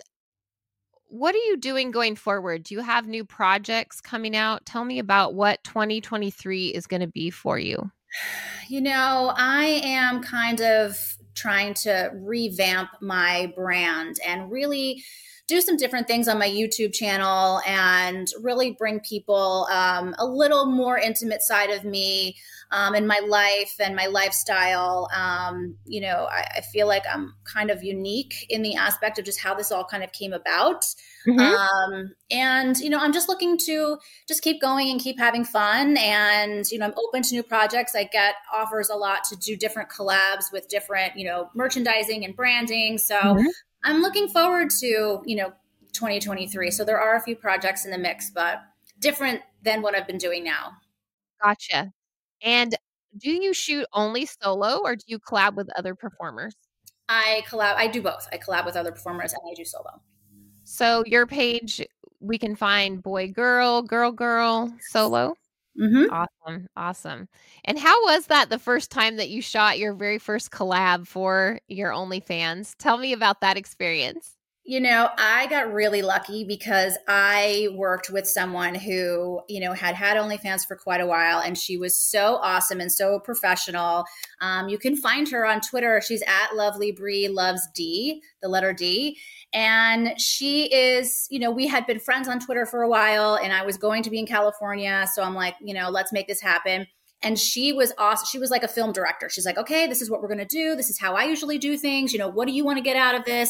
what 1.10 1.36
are 1.36 1.40
you 1.40 1.58
doing 1.58 1.92
going 1.92 2.16
forward? 2.16 2.64
Do 2.64 2.76
you 2.76 2.82
have 2.82 3.08
new 3.08 3.24
projects 3.24 4.02
coming 4.02 4.36
out? 4.36 4.66
Tell 4.66 4.84
me 4.84 5.00
about 5.00 5.34
what 5.34 5.64
2023 5.64 6.68
is 6.68 6.88
going 6.88 7.02
to 7.02 7.08
be 7.08 7.30
for 7.30 7.58
you. 7.58 7.92
You 8.68 8.82
know, 8.82 9.34
I 9.36 9.82
am 9.84 10.22
kind 10.22 10.62
of 10.62 10.98
trying 11.36 11.74
to 11.76 12.12
revamp 12.14 12.90
my 13.02 13.54
brand 13.56 14.18
and 14.26 14.52
really 14.52 15.04
do 15.48 15.62
some 15.62 15.78
different 15.78 16.08
things 16.08 16.28
on 16.28 16.38
my 16.38 16.50
YouTube 16.50 16.94
channel 16.94 17.62
and 17.66 18.28
really 18.42 18.72
bring 18.72 19.00
people 19.00 19.68
um, 19.72 20.14
a 20.20 20.26
little 20.26 20.66
more 20.66 20.98
intimate 20.98 21.42
side 21.42 21.70
of 21.70 21.86
me 21.86 22.36
um, 22.72 22.96
and 22.96 23.08
my 23.08 23.20
life 23.26 23.76
and 23.80 23.96
my 23.96 24.08
lifestyle. 24.08 25.10
Um, 25.16 25.76
you 25.86 26.02
know, 26.02 26.28
I, 26.30 26.46
I, 26.58 26.62
feel 26.62 26.88
like 26.88 27.04
I'm 27.12 27.34
kind 27.46 27.72
of 27.72 27.84
unique 27.84 28.46
in 28.50 28.62
the 28.62 28.76
aspect 28.76 29.18
of 29.18 29.26
just 29.26 29.40
how 29.40 29.54
this 29.54 29.72
all 29.72 29.86
kind 29.86 30.04
of 30.04 30.12
came 30.12 30.34
about. 30.34 30.84
Mm-hmm. 31.26 31.40
Um, 31.40 32.14
and, 32.30 32.78
you 32.78 32.90
know, 32.90 33.00
I'm 33.00 33.14
just 33.14 33.30
looking 33.30 33.58
to 33.66 33.98
just 34.28 34.42
keep 34.42 34.62
going 34.62 34.90
and 34.90 35.00
keep 35.00 35.18
having 35.18 35.46
fun. 35.46 35.98
And, 35.98 36.70
you 36.70 36.80
know, 36.80 36.88
I'm 36.88 36.94
open 36.98 37.22
to 37.24 37.36
new 37.36 37.44
projects. 37.44 37.96
I 37.96 38.04
get 38.04 38.36
offers 38.54 38.90
a 38.90 38.96
lot 38.96 39.24
to 39.26 39.38
do 39.38 39.56
different 39.56 39.90
collabs 39.90 40.52
with 40.52 40.68
different, 40.68 41.16
you 41.16 41.26
know, 41.26 41.50
merchandising 41.56 42.26
and 42.26 42.36
branding. 42.36 42.98
So 42.98 43.18
mm-hmm. 43.18 43.46
I'm 43.84 44.02
looking 44.02 44.28
forward 44.28 44.70
to, 44.82 45.22
you 45.26 45.36
know, 45.36 45.54
2023. 45.94 46.72
So 46.72 46.84
there 46.84 47.00
are 47.00 47.16
a 47.16 47.22
few 47.22 47.36
projects 47.36 47.86
in 47.86 47.92
the 47.92 47.98
mix, 47.98 48.30
but 48.30 48.62
different 49.00 49.42
than 49.64 49.82
what 49.82 49.96
I've 49.96 50.08
been 50.08 50.18
doing 50.18 50.44
now. 50.44 50.74
Gotcha. 51.42 51.94
And 52.42 52.76
do 53.18 53.32
you 53.32 53.54
shoot 53.54 53.86
only 53.94 54.28
solo 54.42 54.82
or 54.84 54.96
do 54.96 55.04
you 55.08 55.20
collab 55.20 55.56
with 55.56 55.70
other 55.78 55.96
performers? 55.96 56.56
I 57.10 57.44
collab 57.48 57.76
I 57.76 57.88
do 57.88 58.02
both. 58.02 58.28
I 58.32 58.38
collab 58.38 58.66
with 58.66 58.76
other 58.76 58.92
performers 58.92 59.34
and 59.34 59.42
I 59.50 59.54
do 59.56 59.66
solo. 59.66 60.02
So 60.64 61.04
your 61.06 61.26
page 61.26 61.86
we 62.20 62.38
can 62.38 62.56
find 62.56 63.02
boy 63.02 63.32
girl, 63.32 63.82
girl 63.82 64.12
girl, 64.12 64.74
solo. 64.90 65.36
Mm-hmm. 65.80 66.12
Awesome. 66.12 66.68
Awesome. 66.76 67.28
And 67.66 67.78
how 67.78 68.04
was 68.06 68.28
that 68.28 68.50
the 68.50 68.58
first 68.58 68.90
time 68.90 69.18
that 69.18 69.30
you 69.30 69.42
shot 69.42 69.78
your 69.78 69.94
very 69.94 70.18
first 70.18 70.52
collab 70.52 71.08
for 71.08 71.60
your 71.68 71.92
OnlyFans? 71.92 72.76
Tell 72.80 72.98
me 72.98 73.14
about 73.14 73.42
that 73.42 73.58
experience. 73.58 74.37
You 74.70 74.82
know, 74.82 75.08
I 75.18 75.48
got 75.48 75.72
really 75.72 76.02
lucky 76.02 76.44
because 76.44 76.98
I 77.08 77.70
worked 77.72 78.10
with 78.10 78.28
someone 78.28 78.76
who, 78.76 79.40
you 79.48 79.62
know, 79.62 79.72
had 79.72 79.96
had 79.96 80.18
OnlyFans 80.18 80.68
for 80.68 80.76
quite 80.76 81.00
a 81.00 81.08
while 81.08 81.40
and 81.40 81.58
she 81.58 81.78
was 81.78 81.96
so 81.96 82.36
awesome 82.42 82.82
and 82.82 82.92
so 82.92 83.18
professional. 83.18 84.04
Um, 84.42 84.68
you 84.68 84.78
can 84.78 84.98
find 84.98 85.30
her 85.30 85.46
on 85.46 85.62
Twitter. 85.62 86.02
She's 86.06 86.22
at 86.24 86.54
Lovely 86.54 86.92
Bree 86.92 87.30
Loves 87.30 87.62
D, 87.74 88.22
the 88.42 88.50
letter 88.50 88.74
D. 88.74 89.18
And 89.54 90.20
she 90.20 90.66
is, 90.66 91.28
you 91.30 91.40
know, 91.40 91.50
we 91.50 91.68
had 91.68 91.88
been 91.88 91.98
friends 91.98 92.28
on 92.28 92.42
Twitter 92.42 92.66
for 92.66 92.82
a 92.82 92.90
while 92.90 93.36
and 93.42 93.54
I 93.54 93.64
was 93.64 93.78
going 93.78 94.04
to 94.04 94.10
be 94.10 94.20
in 94.20 94.28
California. 94.28 95.08
So 95.14 95.24
I'm 95.24 95.34
like, 95.34 95.56
you 95.62 95.74
know, 95.74 95.90
let's 95.90 96.12
make 96.12 96.28
this 96.28 96.42
happen. 96.42 96.88
And 97.24 97.40
she 97.40 97.72
was 97.72 97.94
awesome. 97.98 98.28
She 98.30 98.38
was 98.38 98.52
like 98.52 98.64
a 98.64 98.68
film 98.68 98.92
director. 98.92 99.30
She's 99.30 99.46
like, 99.46 99.58
okay, 99.58 99.88
this 99.88 100.02
is 100.02 100.10
what 100.10 100.22
we're 100.22 100.28
going 100.28 100.38
to 100.40 100.46
do. 100.46 100.76
This 100.76 100.90
is 100.90 101.00
how 101.00 101.16
I 101.16 101.24
usually 101.24 101.58
do 101.58 101.78
things. 101.78 102.12
You 102.12 102.20
know, 102.20 102.28
what 102.28 102.48
do 102.50 102.54
you 102.54 102.66
want 102.66 102.78
to 102.80 102.84
get 102.84 102.98
out 102.98 103.16
of 103.16 103.24
this? 103.24 103.50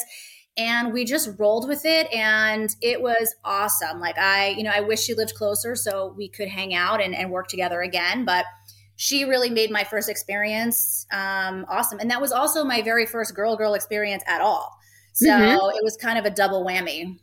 And 0.58 0.92
we 0.92 1.06
just 1.06 1.30
rolled 1.38 1.68
with 1.68 1.86
it 1.86 2.12
and 2.14 2.76
it 2.82 3.02
was 3.02 3.36
awesome. 3.46 4.00
Like 4.00 4.18
i 4.18 4.50
you 4.50 4.64
know 4.64 4.72
i 4.74 4.82
wish 4.82 5.02
she 5.02 5.14
lived 5.14 5.34
closer 5.36 5.76
so 5.76 6.14
we 6.18 6.28
could 6.30 6.48
hang 6.48 6.74
out 6.74 7.02
and, 7.02 7.16
and 7.16 7.32
work 7.32 7.48
together 7.48 7.82
again 7.82 8.26
but 8.26 8.46
she 8.98 9.24
really 9.24 9.50
made 9.50 9.72
my 9.72 9.84
first 9.84 10.10
experience 10.10 11.06
um, 11.12 11.66
awesome. 11.70 12.00
And 12.00 12.12
that 12.12 12.20
was 12.20 12.32
also 12.32 12.64
my 12.64 12.82
very 12.82 13.06
first 13.06 13.36
girl 13.36 13.56
girl 13.56 13.76
experience 13.76 14.24
at 14.28 14.42
all. 14.42 14.76
So 15.14 15.30
mm-hmm. 15.30 15.78
it 15.78 15.84
was 15.84 15.96
kind 15.98 16.20
of 16.20 16.26
a 16.26 16.32
double 16.32 16.66
whammy. 16.66 17.18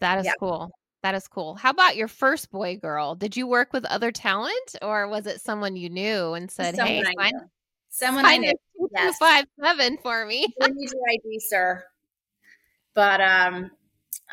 That 0.00 0.20
is 0.20 0.26
yeah. 0.26 0.32
cool. 0.38 0.70
That 1.02 1.14
is 1.14 1.28
cool. 1.28 1.56
How 1.56 1.70
about 1.70 1.96
your 1.96 2.08
first 2.08 2.50
boy 2.50 2.76
girl? 2.76 3.14
Did 3.14 3.36
you 3.36 3.46
work 3.46 3.72
with 3.72 3.84
other 3.86 4.10
talent 4.10 4.76
or 4.80 5.08
was 5.08 5.26
it 5.26 5.40
someone 5.40 5.76
you 5.76 5.90
knew 5.90 6.34
and 6.34 6.50
said 6.50 6.76
someone 6.76 7.04
hey 7.04 7.14
I 7.18 7.32
someone 7.90 8.24
I 8.24 8.36
knew. 8.36 8.52
Yes. 8.94 9.16
five 9.18 9.46
seven 9.60 9.98
for 10.02 10.24
me? 10.24 10.46
We 10.60 10.68
need 10.68 10.90
your 10.92 11.02
id 11.10 11.40
sir 11.40 11.84
but 12.98 13.20
um, 13.20 13.70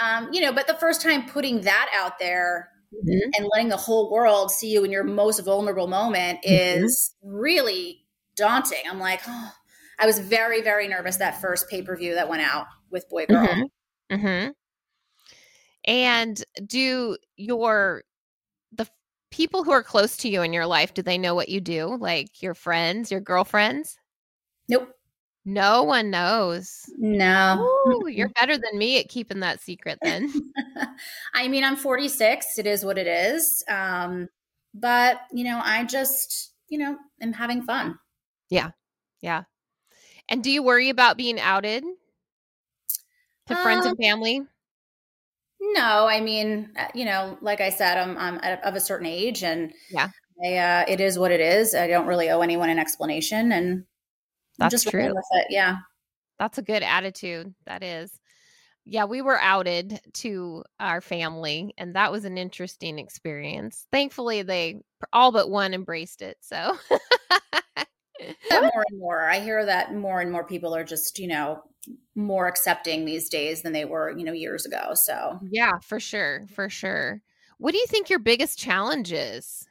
um, 0.01 0.29
you 0.34 0.41
know, 0.41 0.51
but 0.51 0.65
the 0.65 0.74
first 0.74 1.00
time 1.00 1.29
putting 1.29 1.62
that 1.62 1.88
out 1.93 2.17
there 2.17 2.72
mm-hmm. 2.91 3.29
and 3.38 3.48
letting 3.53 3.69
the 3.69 3.77
whole 3.77 4.12
world 4.12 4.50
see 4.50 4.72
you 4.72 4.84
in 4.84 4.89
your 4.89 5.03
most 5.03 5.39
vulnerable 5.45 5.86
moment 5.86 6.39
mm-hmm. 6.43 6.84
is 6.84 7.13
really 7.22 8.03
daunting. 8.36 8.81
I'm 8.89 9.00
like, 9.00 9.22
oh, 9.27 9.51
I 10.00 10.07
was 10.07 10.17
very, 10.17 10.63
very 10.63 10.88
nervous 10.88 11.17
that 11.17 11.39
first 11.39 11.69
pay 11.69 11.84
per 11.84 11.95
view 11.95 12.15
that 12.15 12.27
went 12.27 12.41
out 12.41 12.65
with 12.89 13.07
Boy 13.07 13.27
Girl. 13.27 13.45
Mm-hmm. 13.45 14.15
mm-hmm. 14.15 14.50
And 15.88 16.43
do 16.65 17.17
your 17.38 18.01
the 18.72 18.88
people 19.29 19.63
who 19.63 19.69
are 19.69 19.84
close 19.84 20.17
to 20.17 20.27
you 20.27 20.41
in 20.41 20.53
your 20.53 20.65
life 20.65 20.95
do 20.95 21.03
they 21.03 21.19
know 21.19 21.36
what 21.36 21.50
you 21.50 21.62
do? 21.62 21.95
Like 22.00 22.41
your 22.41 22.55
friends, 22.55 23.12
your 23.12 23.22
girlfriends? 23.22 23.95
Nope. 24.67 24.89
No 25.46 25.84
one 25.84 26.10
knows. 26.10 26.90
No. 26.98 27.70
Ooh, 27.88 28.08
you're 28.08 28.30
better 28.36 28.58
than 28.58 28.78
me 28.78 29.00
at 29.00 29.10
keeping 29.10 29.42
that 29.42 29.62
secret 29.62 30.00
then. 30.02 30.34
I 31.36 31.48
mean, 31.48 31.64
I'm 31.64 31.75
46. 31.75 32.58
It 32.58 32.66
is 32.66 32.84
what 32.84 32.98
it 32.98 33.06
is. 33.06 33.64
Um, 33.70 34.28
but, 34.74 35.22
you 35.32 35.44
know, 35.44 35.62
I 35.64 35.84
just, 35.86 36.52
you 36.68 36.80
know, 36.80 36.98
am 37.22 37.34
having 37.34 37.62
fun. 37.62 38.00
Yeah. 38.50 38.72
Yeah. 39.22 39.44
And 40.28 40.44
do 40.44 40.50
you 40.50 40.64
worry 40.64 40.90
about 40.90 41.18
being 41.18 41.40
outed 41.40 41.84
to 43.46 43.56
friends 43.56 43.86
and 43.86 43.92
um, 43.92 43.98
family? 43.98 44.42
No, 45.62 46.08
I 46.08 46.22
mean, 46.22 46.72
uh, 46.75 46.88
you 46.96 47.06
know, 47.06 47.38
like 47.42 47.62
I 47.62 47.70
said, 47.70 47.98
I'm, 47.98 48.18
I'm 48.18 48.60
of 48.64 48.75
a 48.75 48.80
certain 48.80 49.06
age 49.06 49.44
and 49.44 49.72
yeah, 49.92 50.10
I, 50.44 50.58
uh, 50.58 50.86
it 50.88 51.00
is 51.00 51.20
what 51.20 51.32
it 51.32 51.40
is. 51.40 51.75
I 51.75 51.88
don't 51.88 52.08
really 52.08 52.30
owe 52.30 52.42
anyone 52.42 52.70
an 52.70 52.80
explanation 52.80 53.52
and 53.52 53.86
that's 54.58 54.72
just 54.72 54.88
true. 54.88 55.14
With 55.14 55.26
it. 55.32 55.48
Yeah. 55.50 55.78
That's 56.40 56.58
a 56.58 56.64
good 56.64 56.84
attitude. 56.84 57.54
That 57.66 57.84
is. 57.84 58.12
Yeah, 58.88 59.06
we 59.06 59.22
were 59.22 59.40
outed 59.42 60.00
to 60.16 60.64
our 60.80 61.02
family, 61.02 61.74
and 61.78 61.96
that 61.96 62.12
was 62.12 62.24
an 62.24 62.38
interesting 62.38 63.00
experience. 63.00 63.88
Thankfully, 63.92 64.44
they 64.44 64.82
all 65.12 65.32
but 65.32 65.50
one 65.50 65.74
embraced 65.74 66.22
it. 66.22 66.38
So, 66.42 66.78
more 68.52 68.84
and 68.90 69.00
more, 69.00 69.28
I 69.28 69.40
hear 69.40 69.66
that 69.66 69.96
more 69.96 70.22
and 70.22 70.32
more 70.32 70.44
people 70.44 70.76
are 70.76 70.84
just, 70.84 71.18
you 71.18 71.28
know, 71.28 71.64
more 72.14 72.48
accepting 72.48 73.06
these 73.06 73.28
days 73.28 73.64
than 73.64 73.74
they 73.74 73.86
were, 73.86 74.16
you 74.16 74.24
know, 74.24 74.34
years 74.34 74.68
ago. 74.68 74.92
So, 74.94 75.40
yeah, 75.50 75.80
for 75.82 76.00
sure. 76.00 76.46
For 76.54 76.70
sure. 76.70 77.22
What 77.58 77.72
do 77.72 77.80
you 77.80 77.88
think 77.88 78.10
your 78.10 78.20
biggest 78.20 78.60
challenge 78.60 79.12
is 79.12 79.68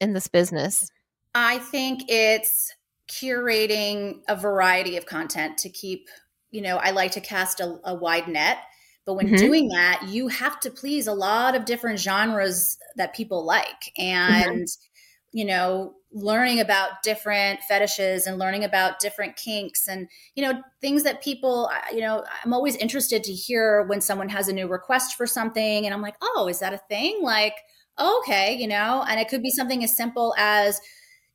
in 0.00 0.14
this 0.14 0.28
business? 0.28 0.90
I 1.34 1.58
think 1.58 2.04
it's 2.08 2.72
curating 3.08 4.20
a 4.28 4.36
variety 4.36 4.96
of 4.96 5.06
content 5.06 5.58
to 5.58 5.68
keep, 5.68 6.08
you 6.50 6.62
know, 6.62 6.76
I 6.76 6.90
like 6.90 7.12
to 7.12 7.20
cast 7.20 7.60
a, 7.60 7.78
a 7.84 7.94
wide 7.94 8.28
net. 8.28 8.58
But 9.06 9.14
when 9.14 9.26
mm-hmm. 9.26 9.36
doing 9.36 9.68
that, 9.68 10.06
you 10.08 10.28
have 10.28 10.58
to 10.60 10.70
please 10.70 11.06
a 11.06 11.12
lot 11.12 11.54
of 11.54 11.66
different 11.66 12.00
genres 12.00 12.78
that 12.96 13.14
people 13.14 13.44
like. 13.44 13.92
And, 13.98 14.62
mm-hmm. 14.62 15.38
you 15.38 15.44
know, 15.44 15.94
learning 16.10 16.60
about 16.60 17.02
different 17.02 17.60
fetishes 17.68 18.26
and 18.26 18.38
learning 18.38 18.64
about 18.64 19.00
different 19.00 19.36
kinks 19.36 19.88
and, 19.88 20.08
you 20.34 20.42
know, 20.42 20.62
things 20.80 21.02
that 21.02 21.22
people, 21.22 21.68
you 21.92 22.00
know, 22.00 22.24
I'm 22.44 22.54
always 22.54 22.76
interested 22.76 23.24
to 23.24 23.32
hear 23.32 23.82
when 23.82 24.00
someone 24.00 24.28
has 24.30 24.48
a 24.48 24.52
new 24.52 24.68
request 24.68 25.16
for 25.16 25.26
something. 25.26 25.84
And 25.84 25.92
I'm 25.92 26.02
like, 26.02 26.16
oh, 26.22 26.46
is 26.48 26.60
that 26.60 26.72
a 26.72 26.80
thing? 26.88 27.18
Like, 27.20 27.56
okay, 28.00 28.54
you 28.54 28.68
know, 28.68 29.04
and 29.06 29.20
it 29.20 29.28
could 29.28 29.42
be 29.42 29.50
something 29.50 29.84
as 29.84 29.96
simple 29.96 30.34
as, 30.38 30.80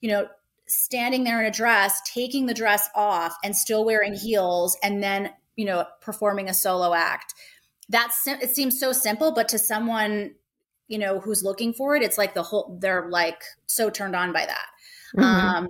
you 0.02 0.10
know, 0.10 0.28
standing 0.70 1.24
there 1.24 1.40
in 1.40 1.48
a 1.48 1.52
dress, 1.52 2.00
taking 2.06 2.46
the 2.46 2.54
dress 2.54 2.90
off 2.96 3.36
and 3.44 3.56
still 3.56 3.84
wearing 3.84 4.14
heels 4.14 4.78
and 4.84 5.04
then, 5.04 5.32
you 5.56 5.66
know, 5.66 5.86
performing 6.00 6.48
a 6.48 6.54
solo 6.54 6.94
act. 6.94 7.34
That's 7.90 8.28
it 8.28 8.52
seems 8.52 8.80
so 8.80 8.92
simple, 8.92 9.34
but 9.34 9.50
to 9.50 9.60
someone, 9.60 10.36
you 10.88 11.00
know, 11.00 11.20
who's 11.20 11.44
looking 11.44 11.74
for 11.74 11.96
it, 11.96 12.04
it's 12.04 12.18
like 12.20 12.36
the 12.36 12.44
whole 12.44 12.78
they're 12.80 13.10
like 13.10 13.42
so 13.66 13.90
turned 13.90 14.16
on 14.16 14.32
by 14.32 14.46
that. 14.46 14.68
Mm-hmm. 15.18 15.24
Um 15.24 15.68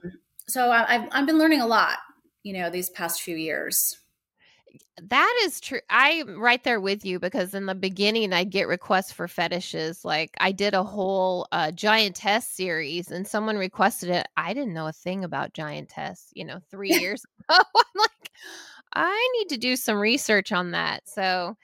so 0.47 0.69
I, 0.69 0.95
I've 0.95 1.09
I've 1.11 1.25
been 1.25 1.39
learning 1.39 1.61
a 1.61 1.67
lot, 1.67 1.97
you 2.43 2.53
know, 2.53 2.69
these 2.69 2.89
past 2.89 3.21
few 3.21 3.37
years. 3.37 3.97
That 5.01 5.41
is 5.43 5.59
true. 5.61 5.79
I'm 5.89 6.39
right 6.39 6.63
there 6.63 6.79
with 6.79 7.05
you 7.05 7.19
because 7.19 7.53
in 7.53 7.65
the 7.65 7.75
beginning, 7.75 8.33
I 8.33 8.43
get 8.43 8.67
requests 8.67 9.11
for 9.11 9.27
fetishes. 9.27 10.03
Like 10.03 10.31
I 10.39 10.51
did 10.51 10.73
a 10.73 10.83
whole 10.83 11.47
uh, 11.51 11.71
giantess 11.71 12.47
series, 12.47 13.11
and 13.11 13.27
someone 13.27 13.57
requested 13.57 14.09
it. 14.09 14.27
I 14.38 14.53
didn't 14.53 14.73
know 14.73 14.88
a 14.88 14.93
thing 14.93 15.23
about 15.23 15.53
giantess. 15.53 16.31
You 16.33 16.45
know, 16.45 16.59
three 16.69 16.89
years 16.99 17.23
ago. 17.49 17.59
I'm 17.75 17.83
like, 17.95 18.31
I 18.93 19.29
need 19.38 19.49
to 19.49 19.57
do 19.57 19.75
some 19.75 19.97
research 19.97 20.51
on 20.51 20.71
that. 20.71 21.07
So, 21.07 21.55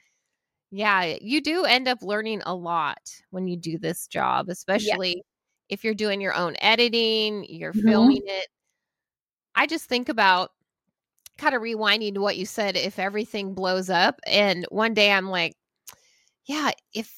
yeah, 0.70 1.16
you 1.20 1.40
do 1.40 1.64
end 1.64 1.88
up 1.88 2.02
learning 2.02 2.42
a 2.46 2.54
lot 2.54 3.10
when 3.30 3.46
you 3.46 3.56
do 3.56 3.78
this 3.78 4.06
job, 4.06 4.48
especially 4.48 5.16
yeah. 5.16 5.22
if 5.68 5.84
you're 5.84 5.94
doing 5.94 6.20
your 6.20 6.34
own 6.34 6.56
editing, 6.60 7.44
you're 7.48 7.72
mm-hmm. 7.72 7.88
filming 7.88 8.22
it. 8.24 8.48
I 9.54 9.66
just 9.66 9.86
think 9.86 10.08
about 10.08 10.50
kind 11.38 11.54
of 11.54 11.62
rewinding 11.62 12.14
to 12.14 12.20
what 12.20 12.36
you 12.36 12.46
said 12.46 12.76
if 12.76 12.98
everything 12.98 13.54
blows 13.54 13.90
up 13.90 14.20
and 14.26 14.66
one 14.70 14.94
day 14.94 15.10
i'm 15.10 15.28
like 15.28 15.54
yeah 16.46 16.70
if 16.94 17.12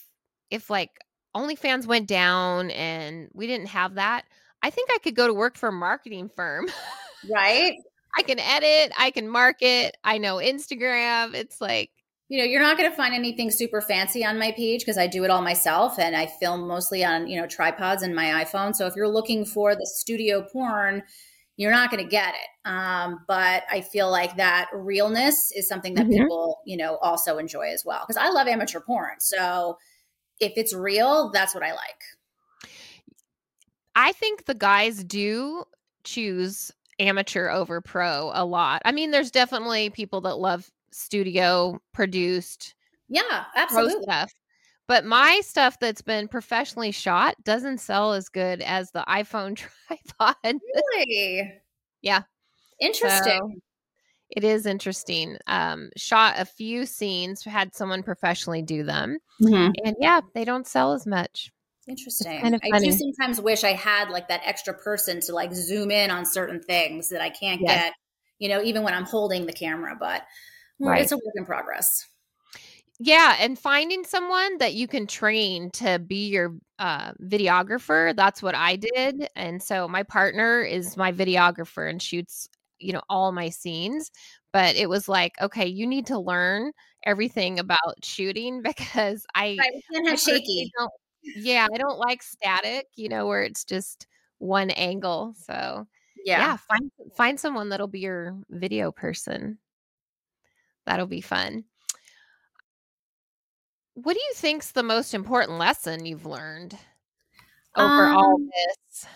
if 0.51 0.71
like 0.71 0.91
onlyfans 1.37 1.87
went 1.87 2.09
down 2.09 2.71
and 2.71 3.29
we 3.33 3.47
didn't 3.47 3.69
have 3.69 3.95
that 3.95 4.25
i 4.63 4.71
think 4.71 4.91
i 4.93 4.99
could 4.99 5.15
go 5.15 5.27
to 5.27 5.35
work 5.35 5.57
for 5.57 5.69
a 5.69 5.73
marketing 5.73 6.29
firm 6.35 6.67
right 7.31 7.77
I 8.17 8.23
can 8.23 8.41
edit, 8.41 8.93
I 8.99 9.11
can 9.11 9.29
market, 9.29 9.97
I 10.03 10.19
know 10.19 10.37
Instagram. 10.37 11.35
It's 11.35 11.61
like 11.61 11.91
you 12.29 12.37
know, 12.37 12.45
you're 12.45 12.61
not 12.61 12.77
going 12.77 12.91
to 12.91 12.95
find 12.95 13.15
anything 13.15 13.51
super 13.51 13.81
fancy 13.81 14.23
on 14.23 14.39
my 14.39 14.53
page 14.53 14.83
because 14.83 14.99
I 14.99 15.07
do 15.07 15.25
it 15.25 15.31
all 15.31 15.41
myself 15.41 15.99
and 15.99 16.15
I 16.15 16.27
film 16.27 16.69
mostly 16.69 17.03
on, 17.03 17.27
you 17.27 17.41
know, 17.41 17.47
tripods 17.47 18.03
and 18.03 18.15
my 18.15 18.45
iPhone. 18.45 18.77
So 18.77 18.87
if 18.87 18.95
you're 18.95 19.09
looking 19.09 19.47
for 19.47 19.75
the 19.75 19.87
studio 19.87 20.43
porn, 20.43 21.05
you're 21.59 21.71
not 21.71 21.91
going 21.91 22.03
to 22.03 22.09
get 22.09 22.35
it. 22.35 22.69
Um, 22.71 23.25
but 23.29 23.65
I 23.71 23.83
feel 23.83 24.11
like 24.11 24.37
that 24.37 24.71
realness 24.73 25.53
is 25.55 25.69
something 25.69 25.93
that 25.95 26.07
mm-hmm. 26.07 26.23
people, 26.23 26.61
you 26.65 26.79
know, 26.79 26.97
also 27.03 27.37
enjoy 27.37 27.69
as 27.69 27.85
well. 27.85 28.05
Because 28.07 28.17
I 28.17 28.31
love 28.31 28.47
amateur 28.47 28.81
porn. 28.81 29.21
So 29.21 29.77
if 30.41 30.53
it's 30.57 30.73
real, 30.73 31.31
that's 31.31 31.55
what 31.55 31.63
I 31.63 31.73
like. 31.73 32.71
I 33.95 34.13
think 34.13 34.47
the 34.47 34.55
guys 34.55 35.05
do 35.05 35.65
choose 36.05 36.71
amateur 36.99 37.51
over 37.51 37.83
pro 37.83 38.31
a 38.33 38.45
lot. 38.47 38.81
I 38.87 38.93
mean, 38.93 39.11
there's 39.11 39.31
definitely 39.31 39.91
people 39.91 40.23
that 40.23 40.39
love 40.39 40.71
studio 40.91 41.81
produced 41.93 42.75
yeah 43.09 43.45
absolutely 43.57 44.03
stuff 44.03 44.33
but 44.89 45.05
my 45.05 45.41
stuff 45.45 45.79
that's 45.79 46.03
been 46.03 46.27
professionally 46.27 46.91
shot 46.91 47.37
doesn't 47.45 47.79
sell 47.79 48.13
as 48.13 48.29
good 48.29 48.61
as 48.61 48.91
the 48.91 49.05
iphone 49.09 49.57
tripod 49.87 50.37
really 50.45 51.53
yeah 52.03 52.23
interesting 52.81 53.39
so 53.39 53.51
it 54.31 54.45
is 54.45 54.67
interesting 54.67 55.37
um 55.47 55.91
shot 55.97 56.35
a 56.39 56.45
few 56.45 56.85
scenes 56.85 57.45
had 57.45 57.75
someone 57.75 58.03
professionally 58.03 58.63
do 58.63 58.83
them 58.83 59.19
mm-hmm. 59.43 59.71
and 59.85 59.97
yeah 60.01 60.21
they 60.35 60.45
don't 60.45 60.67
sell 60.67 60.93
as 60.93 61.07
much 61.07 61.51
Interesting. 61.89 62.41
Kind 62.43 62.55
of 62.55 62.61
I 62.71 62.79
do 62.81 62.93
sometimes 62.93 63.41
wish 63.41 63.65
I 63.65 63.73
had 63.73 64.11
like 64.11 64.29
that 64.29 64.43
extra 64.45 64.75
person 64.75 65.21
to 65.23 65.33
like 65.33 65.55
zoom 65.55 65.91
in 65.91 66.11
on 66.11 66.27
certain 66.27 66.61
things 66.61 67.09
that 67.09 67.23
I 67.23 67.31
can't 67.31 67.63
yes. 67.63 67.71
get, 67.71 67.93
you 68.39 68.51
know, 68.51 68.63
even 68.63 68.83
when 68.83 68.93
I'm 68.93 69.05
holding 69.05 69.47
the 69.47 69.55
camera. 69.55 69.97
But 69.99 70.23
right. 70.79 71.01
it's 71.01 71.13
a 71.13 71.17
work 71.17 71.35
in 71.35 71.47
progress. 71.47 72.07
Yeah, 73.01 73.37
and 73.39 73.57
finding 73.57 74.05
someone 74.05 74.59
that 74.59 74.75
you 74.75 74.89
can 74.89 75.07
train 75.07 75.71
to 75.73 76.01
be 76.01 76.29
your 76.29 76.57
uh, 76.81 77.13
videographer, 77.23 78.15
that's 78.17 78.43
what 78.43 78.57
I 78.57 78.77
did. 78.77 79.29
And 79.37 79.63
so 79.63 79.87
my 79.87 80.03
partner 80.03 80.63
is 80.63 80.97
my 80.97 81.13
videographer 81.13 81.89
and 81.89 82.03
shoots, 82.03 82.49
you 82.81 82.93
know, 82.93 83.03
all 83.09 83.31
my 83.31 83.51
scenes. 83.51 84.11
But 84.53 84.75
it 84.75 84.89
was 84.89 85.09
like, 85.09 85.35
okay, 85.41 85.67
you 85.67 85.87
need 85.87 86.07
to 86.07 86.19
learn 86.19 86.73
everything 87.05 87.61
about 87.61 88.03
shooting 88.03 88.63
because 88.65 89.25
I, 89.33 89.59
have 90.07 90.21
shaky. 90.21 90.73
yeah, 91.23 91.69
I 91.73 91.79
don't 91.79 91.99
like 91.99 92.23
static, 92.23 92.87
you 92.97 93.09
know, 93.09 93.27
where 93.27 93.43
it's 93.43 93.65
just 93.65 94.09
one 94.39 94.71
angle. 94.71 95.35
So 95.37 95.87
yeah, 96.25 96.39
yeah 96.39 96.57
find 96.57 96.91
find 97.17 97.39
someone 97.39 97.69
that'll 97.69 97.87
be 97.87 98.01
your 98.01 98.37
video 98.51 98.91
person. 98.91 99.59
That'll 100.85 101.07
be 101.07 101.21
fun. 101.21 101.65
What 104.03 104.15
do 104.15 104.21
you 104.21 104.33
think's 104.35 104.71
the 104.71 104.85
most 104.85 105.13
important 105.13 105.59
lesson 105.59 106.07
you've 106.07 106.27
learned 106.27 106.79
over 107.77 108.05
um, 108.05 108.17
all 108.17 108.39
this? 108.39 109.07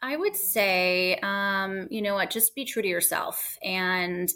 I 0.00 0.16
would 0.16 0.36
say, 0.36 1.18
um, 1.22 1.88
you 1.90 2.00
know 2.00 2.14
what, 2.14 2.30
just 2.30 2.54
be 2.54 2.64
true 2.64 2.82
to 2.82 2.88
yourself 2.88 3.58
and 3.62 4.30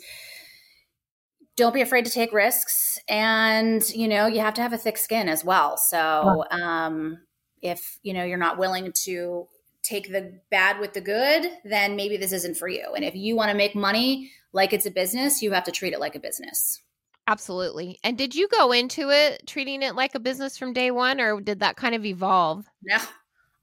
don't 1.56 1.74
be 1.74 1.82
afraid 1.82 2.06
to 2.06 2.10
take 2.10 2.32
risks. 2.32 2.98
And, 3.08 3.88
you 3.90 4.08
know, 4.08 4.26
you 4.26 4.40
have 4.40 4.54
to 4.54 4.62
have 4.62 4.72
a 4.72 4.78
thick 4.78 4.98
skin 4.98 5.28
as 5.28 5.44
well. 5.44 5.76
So, 5.76 6.44
um, 6.50 7.18
if, 7.62 8.00
you 8.02 8.14
know, 8.14 8.24
you're 8.24 8.36
not 8.36 8.58
willing 8.58 8.92
to 9.04 9.46
take 9.84 10.10
the 10.10 10.40
bad 10.50 10.80
with 10.80 10.92
the 10.92 11.00
good, 11.00 11.50
then 11.64 11.94
maybe 11.94 12.16
this 12.16 12.32
isn't 12.32 12.56
for 12.56 12.68
you. 12.68 12.94
And 12.96 13.04
if 13.04 13.14
you 13.14 13.36
want 13.36 13.50
to 13.50 13.56
make 13.56 13.76
money 13.76 14.32
like 14.52 14.72
it's 14.72 14.86
a 14.86 14.90
business, 14.90 15.40
you 15.40 15.52
have 15.52 15.64
to 15.64 15.72
treat 15.72 15.92
it 15.92 16.00
like 16.00 16.16
a 16.16 16.20
business. 16.20 16.82
Absolutely. 17.28 17.98
And 18.02 18.16
did 18.16 18.34
you 18.34 18.48
go 18.48 18.72
into 18.72 19.10
it 19.10 19.46
treating 19.46 19.82
it 19.82 19.94
like 19.94 20.14
a 20.14 20.18
business 20.18 20.56
from 20.56 20.72
day 20.72 20.90
one, 20.90 21.20
or 21.20 21.42
did 21.42 21.60
that 21.60 21.76
kind 21.76 21.94
of 21.94 22.06
evolve? 22.06 22.64
No, 22.82 22.96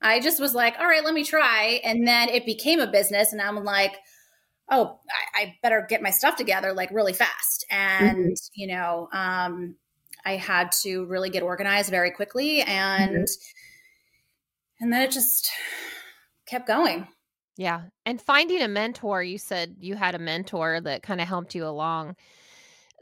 I 0.03 0.19
just 0.19 0.39
was 0.39 0.53
like, 0.53 0.77
all 0.77 0.86
right, 0.86 1.03
let 1.03 1.15
me 1.15 1.24
try. 1.24 1.81
And 1.84 2.07
then 2.07 2.29
it 2.29 2.45
became 2.45 2.79
a 2.79 2.86
business. 2.86 3.34
And 3.34 3.41
I'm 3.41 3.63
like, 3.63 3.98
oh, 4.69 5.00
I, 5.36 5.41
I 5.41 5.55
better 5.63 5.83
get 5.89 6.03
my 6.03 6.11
stuff 6.11 6.35
together 6.35 6.74
like 6.74 6.92
really 6.92 7.13
fast. 7.13 7.66
And, 7.72 8.18
mm-hmm. 8.18 8.33
you 8.53 8.68
know, 8.68 9.09
um, 9.11 9.75
I 10.24 10.35
had 10.35 10.72
to 10.83 11.05
really 11.05 11.31
get 11.31 11.42
organized 11.42 11.89
very 11.89 12.11
quickly. 12.11 12.61
And, 12.61 13.16
mm-hmm. 13.16 14.83
and 14.83 14.94
then 14.94 15.01
it 15.01 15.09
just 15.09 15.50
kept 16.46 16.68
going. 16.68 17.07
Yeah. 17.57 17.85
And 18.05 18.22
finding 18.22 18.61
a 18.61 18.68
mentor, 18.68 19.24
you 19.24 19.39
said 19.39 19.77
you 19.79 19.96
had 19.96 20.13
a 20.13 20.20
mentor 20.20 20.81
that 20.81 21.01
kind 21.01 21.20
of 21.20 21.27
helped 21.27 21.55
you 21.55 21.66
along. 21.66 22.16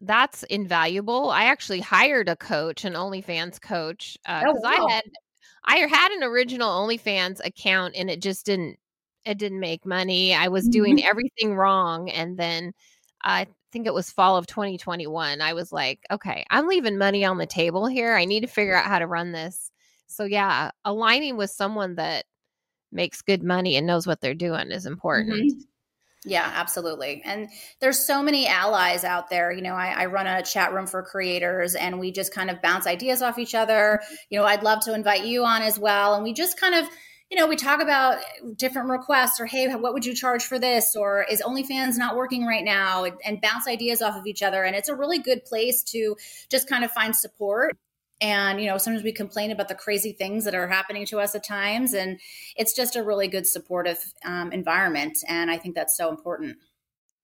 That's 0.06 0.44
invaluable. 0.44 1.30
I 1.30 1.46
actually 1.46 1.80
hired 1.80 2.28
a 2.28 2.36
coach, 2.36 2.84
an 2.84 2.94
OnlyFans 2.94 3.62
coach, 3.62 4.18
because 4.26 4.44
uh, 4.44 4.54
oh, 4.54 4.60
wow. 4.62 4.88
I 4.88 4.94
had 4.94 5.04
I 5.64 5.78
had 5.78 6.12
an 6.12 6.24
original 6.24 6.70
OnlyFans 6.70 7.44
account 7.46 7.96
and 7.96 8.10
it 8.10 8.22
just 8.22 8.46
didn't 8.46 8.78
it 9.26 9.38
didn't 9.38 9.62
make 9.62 9.86
money. 9.86 10.34
I 10.34 10.50
was 10.50 10.66
mm-hmm. 10.66 10.72
doing 10.72 11.06
everything 11.06 11.56
wrong 11.56 12.10
and 12.10 12.38
then 12.38 12.74
I 13.22 13.48
think 13.72 13.88
it 13.88 13.94
was 13.94 14.12
fall 14.12 14.36
of 14.36 14.46
2021. 14.46 15.40
I 15.40 15.54
was 15.54 15.72
like, 15.72 16.02
okay, 16.12 16.46
I'm 16.50 16.68
leaving 16.68 16.98
money 16.98 17.24
on 17.24 17.38
the 17.38 17.46
table 17.46 17.88
here. 17.88 18.14
I 18.14 18.26
need 18.26 18.42
to 18.42 18.48
figure 18.48 18.76
out 18.76 18.86
how 18.86 19.00
to 19.00 19.08
run 19.08 19.32
this. 19.32 19.72
So 20.08 20.26
yeah, 20.26 20.72
aligning 20.84 21.38
with 21.38 21.50
someone 21.50 21.96
that 21.96 22.26
makes 22.92 23.22
good 23.22 23.42
money 23.42 23.78
and 23.78 23.88
knows 23.88 24.06
what 24.06 24.20
they're 24.20 24.34
doing 24.34 24.70
is 24.70 24.86
important. 24.86 25.36
Mm-hmm. 25.36 25.60
Yeah, 26.26 26.50
absolutely. 26.54 27.22
And 27.26 27.50
there's 27.82 28.06
so 28.06 28.24
many 28.24 28.48
allies 28.48 29.04
out 29.04 29.30
there. 29.30 29.52
You 29.52 29.62
know, 29.62 29.74
I, 29.74 30.04
I, 30.04 30.06
run 30.06 30.26
a 30.26 30.42
chat 30.42 30.74
room 30.74 30.88
for 30.88 31.04
creators 31.04 31.76
and 31.76 32.00
we 32.00 32.12
just 32.12 32.34
kind 32.34 32.50
of 32.50 32.62
bounce 32.62 32.88
ideas 32.88 33.22
off 33.22 33.38
each 33.38 33.54
other. 33.54 34.02
You 34.30 34.40
know, 34.40 34.46
I'd 34.46 34.64
love 34.64 34.80
to 34.86 34.94
invite 34.94 35.26
you 35.26 35.44
on 35.44 35.62
as 35.62 35.78
well. 35.78 36.16
And 36.16 36.24
we 36.24 36.32
just 36.32 36.58
kind 36.58 36.76
of, 36.76 36.86
you 37.30 37.38
know, 37.38 37.46
we 37.46 37.58
talk 37.58 37.82
about 37.82 38.20
different 38.56 38.90
requests 38.90 39.42
or, 39.42 39.46
hey, 39.46 39.68
what 39.76 39.94
would 39.94 40.06
you 40.06 40.16
charge 40.16 40.46
for 40.46 40.58
this? 40.58 40.96
Or 40.96 41.26
is 41.30 41.42
OnlyFans 41.42 41.98
not 41.98 42.16
working 42.16 42.46
right 42.46 42.64
now? 42.64 43.04
And, 43.04 43.16
and 43.26 43.42
bounce 43.42 43.68
ideas 43.68 44.02
off 44.02 44.16
of 44.16 44.26
each 44.26 44.44
other. 44.44 44.64
And 44.64 44.78
it's 44.78 44.90
a 44.90 44.96
really 44.96 45.20
good 45.20 45.44
place 45.44 45.84
to 45.92 46.16
just 46.50 46.70
kind 46.70 46.86
of 46.86 46.92
find 46.92 47.14
support 47.14 47.78
and 48.24 48.62
you 48.62 48.68
know 48.68 48.78
sometimes 48.78 49.04
we 49.04 49.12
complain 49.12 49.52
about 49.52 49.68
the 49.68 49.76
crazy 49.76 50.14
things 50.14 50.46
that 50.46 50.56
are 50.56 50.68
happening 50.68 51.06
to 51.06 51.20
us 51.20 51.36
at 51.36 51.44
times 51.44 51.94
and 51.94 52.20
it's 52.56 52.74
just 52.74 52.96
a 52.96 53.04
really 53.04 53.28
good 53.28 53.46
supportive 53.46 54.00
um, 54.26 54.52
environment 54.52 55.18
and 55.28 55.52
i 55.52 55.58
think 55.58 55.76
that's 55.76 55.96
so 55.96 56.10
important 56.10 56.58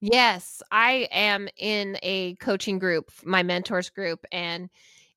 yes 0.02 0.62
i 0.72 1.08
am 1.12 1.48
in 1.58 1.98
a 2.04 2.36
coaching 2.36 2.78
group 2.78 3.12
my 3.24 3.42
mentors 3.42 3.90
group 3.90 4.26
and 4.32 4.70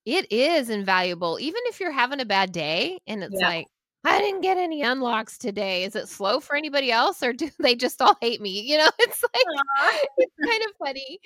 it 0.06 0.30
is 0.32 0.70
invaluable 0.70 1.38
even 1.40 1.60
if 1.66 1.80
you're 1.80 1.92
having 1.92 2.20
a 2.20 2.24
bad 2.24 2.52
day 2.52 2.98
and 3.06 3.22
it's 3.22 3.36
yeah. 3.38 3.48
like 3.48 3.66
I 4.04 4.18
didn't 4.18 4.40
get 4.40 4.56
any 4.56 4.82
unlocks 4.82 5.38
today. 5.38 5.84
Is 5.84 5.94
it 5.94 6.08
slow 6.08 6.40
for 6.40 6.56
anybody 6.56 6.90
else 6.90 7.22
or 7.22 7.32
do 7.32 7.48
they 7.60 7.76
just 7.76 8.02
all 8.02 8.16
hate 8.20 8.40
me? 8.40 8.60
You 8.62 8.78
know, 8.78 8.90
it's 8.98 9.22
like 9.22 10.04
it's 10.18 10.34
kind 10.44 10.62
of 10.64 10.70
funny 10.84 11.20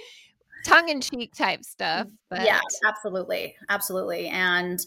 tongue 0.67 0.89
in 0.89 1.01
cheek 1.01 1.35
type 1.35 1.65
stuff. 1.65 2.09
But 2.29 2.45
yeah, 2.45 2.61
absolutely. 2.87 3.55
Absolutely. 3.69 4.29
And, 4.29 4.81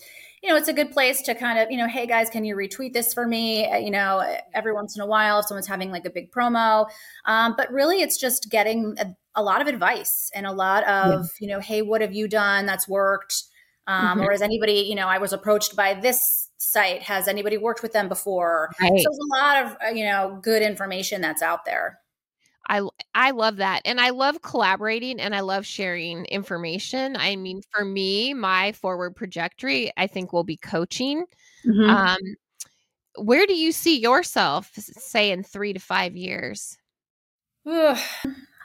you 0.44 0.50
know, 0.50 0.56
it's 0.56 0.68
a 0.68 0.74
good 0.74 0.92
place 0.92 1.22
to 1.24 1.34
kind 1.34 1.58
of, 1.58 1.72
you 1.72 1.78
know, 1.78 1.88
hey 1.88 2.06
guys, 2.06 2.30
can 2.30 2.44
you 2.44 2.56
retweet 2.56 2.94
this 2.94 3.14
for 3.14 3.26
me? 3.26 3.66
Uh, 3.66 3.78
you 3.78 3.92
know, 3.92 4.24
every 4.54 4.74
once 4.74 4.96
in 4.96 5.02
a 5.02 5.06
while, 5.06 5.40
if 5.40 5.46
someone's 5.46 5.68
having 5.68 5.92
like 5.92 6.06
a 6.06 6.10
big 6.10 6.32
promo. 6.32 6.90
Um, 7.26 7.56
but 7.58 7.72
really, 7.72 8.02
it's 8.02 8.18
just 8.18 8.50
getting 8.50 8.96
a, 9.00 9.16
a, 9.36 9.44
lot 9.44 9.62
of 9.62 9.68
advice 9.68 10.30
and 10.36 10.46
a 10.46 10.52
lot 10.52 10.84
of, 10.84 11.32
yeah. 11.40 11.48
you 11.48 11.48
know, 11.48 11.60
hey, 11.60 11.82
what 11.82 12.02
have 12.02 12.14
you 12.14 12.28
done 12.28 12.66
that's 12.66 12.88
worked? 12.88 13.44
Um, 13.88 14.20
mm-hmm. 14.20 14.22
Or 14.22 14.34
is 14.34 14.42
anybody, 14.42 14.86
you 14.88 14.96
know, 14.96 15.08
I 15.08 15.18
was 15.18 15.34
approached 15.34 15.76
by 15.76 15.94
this 15.94 16.50
site. 16.58 17.02
Has 17.04 17.28
anybody 17.28 17.58
worked 17.58 17.82
with 17.82 17.94
them 17.94 18.10
before? 18.10 18.70
Right. 18.82 18.90
So 18.90 18.94
there's 18.94 19.06
a 19.06 19.44
lot 19.44 19.66
of, 19.66 19.78
uh, 19.86 19.90
you 19.92 20.04
know, 20.04 20.40
good 20.44 20.62
information 20.62 21.22
that's 21.22 21.42
out 21.42 21.66
there. 21.66 22.00
I 22.70 22.88
I 23.16 23.32
love 23.32 23.58
that. 23.58 23.82
And 23.84 24.00
I 24.00 24.12
love 24.12 24.42
collaborating 24.42 25.20
and 25.20 25.36
I 25.36 25.40
love 25.42 25.66
sharing 25.66 26.26
information. 26.26 27.18
I 27.18 27.36
mean, 27.36 27.62
for 27.72 27.84
me, 27.84 28.34
my 28.34 28.72
forward 28.74 29.18
trajectory, 29.18 29.92
I 29.98 30.08
think 30.08 30.32
will 30.32 30.44
be 30.44 30.58
coaching. 30.58 31.26
Mm-hmm. 31.66 31.90
Um, 31.90 32.18
where 33.18 33.48
do 33.48 33.56
you 33.56 33.72
see 33.72 34.00
yourself, 34.00 34.72
say, 34.76 35.32
in 35.32 35.44
three 35.44 35.74
to 35.74 35.80
five 35.80 36.16
years? 36.16 36.78
Ugh, 37.66 37.98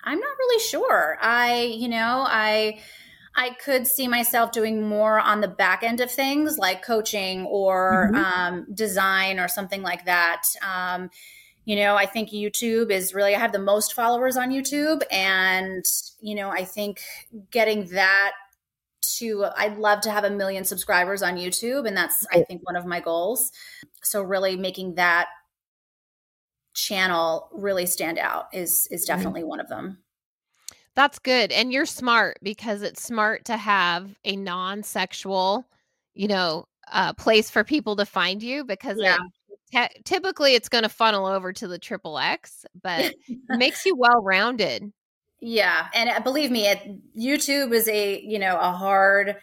I'm 0.04 0.20
not 0.20 0.38
really 0.38 0.60
sure. 0.62 1.18
I, 1.20 1.62
you 1.62 1.88
know, 1.88 2.24
I 2.28 2.80
I 3.36 3.50
could 3.64 3.86
see 3.86 4.06
myself 4.06 4.52
doing 4.52 4.86
more 4.86 5.18
on 5.18 5.40
the 5.40 5.48
back 5.48 5.82
end 5.82 6.00
of 6.00 6.10
things 6.10 6.56
like 6.56 6.84
coaching 6.84 7.46
or 7.46 8.10
mm-hmm. 8.12 8.24
um, 8.24 8.66
design 8.74 9.40
or 9.40 9.48
something 9.48 9.82
like 9.82 10.04
that. 10.04 10.42
Um, 10.62 11.10
you 11.64 11.76
know 11.76 11.96
i 11.96 12.06
think 12.06 12.30
youtube 12.30 12.90
is 12.90 13.14
really 13.14 13.34
i 13.34 13.38
have 13.38 13.52
the 13.52 13.58
most 13.58 13.94
followers 13.94 14.36
on 14.36 14.50
youtube 14.50 15.02
and 15.10 15.84
you 16.20 16.34
know 16.34 16.50
i 16.50 16.64
think 16.64 17.00
getting 17.50 17.86
that 17.86 18.32
to 19.00 19.46
i'd 19.56 19.76
love 19.76 20.00
to 20.00 20.10
have 20.10 20.24
a 20.24 20.30
million 20.30 20.64
subscribers 20.64 21.22
on 21.22 21.36
youtube 21.36 21.86
and 21.86 21.96
that's 21.96 22.26
i 22.32 22.42
think 22.42 22.64
one 22.64 22.76
of 22.76 22.86
my 22.86 23.00
goals 23.00 23.50
so 24.02 24.22
really 24.22 24.56
making 24.56 24.94
that 24.94 25.26
channel 26.74 27.48
really 27.52 27.86
stand 27.86 28.18
out 28.18 28.46
is 28.52 28.88
is 28.90 29.02
mm-hmm. 29.02 29.16
definitely 29.16 29.40
mm-hmm. 29.40 29.50
one 29.50 29.60
of 29.60 29.68
them. 29.68 29.98
That's 30.94 31.18
good. 31.18 31.50
And 31.50 31.72
you're 31.72 31.86
smart 31.86 32.38
because 32.42 32.82
it's 32.82 33.02
smart 33.02 33.46
to 33.46 33.56
have 33.56 34.14
a 34.24 34.36
non-sexual, 34.36 35.64
you 36.14 36.28
know, 36.28 36.68
uh, 36.92 37.12
place 37.14 37.50
for 37.50 37.64
people 37.64 37.96
to 37.96 38.06
find 38.06 38.40
you 38.40 38.62
because 38.62 38.98
yeah. 39.00 39.16
it, 39.16 39.20
t- 39.74 40.00
typically 40.04 40.54
it's 40.54 40.68
going 40.68 40.84
to 40.84 40.88
funnel 40.88 41.26
over 41.26 41.52
to 41.52 41.68
the 41.68 41.78
triple 41.78 42.18
X, 42.18 42.64
but 42.82 43.14
makes 43.48 43.84
you 43.84 43.96
well 43.96 44.22
rounded. 44.22 44.92
Yeah, 45.40 45.88
and 45.94 46.10
uh, 46.10 46.20
believe 46.20 46.50
me, 46.50 46.68
it, 46.68 46.80
YouTube 47.16 47.72
is 47.72 47.88
a 47.88 48.20
you 48.20 48.38
know 48.38 48.58
a 48.58 48.72
hard 48.72 49.36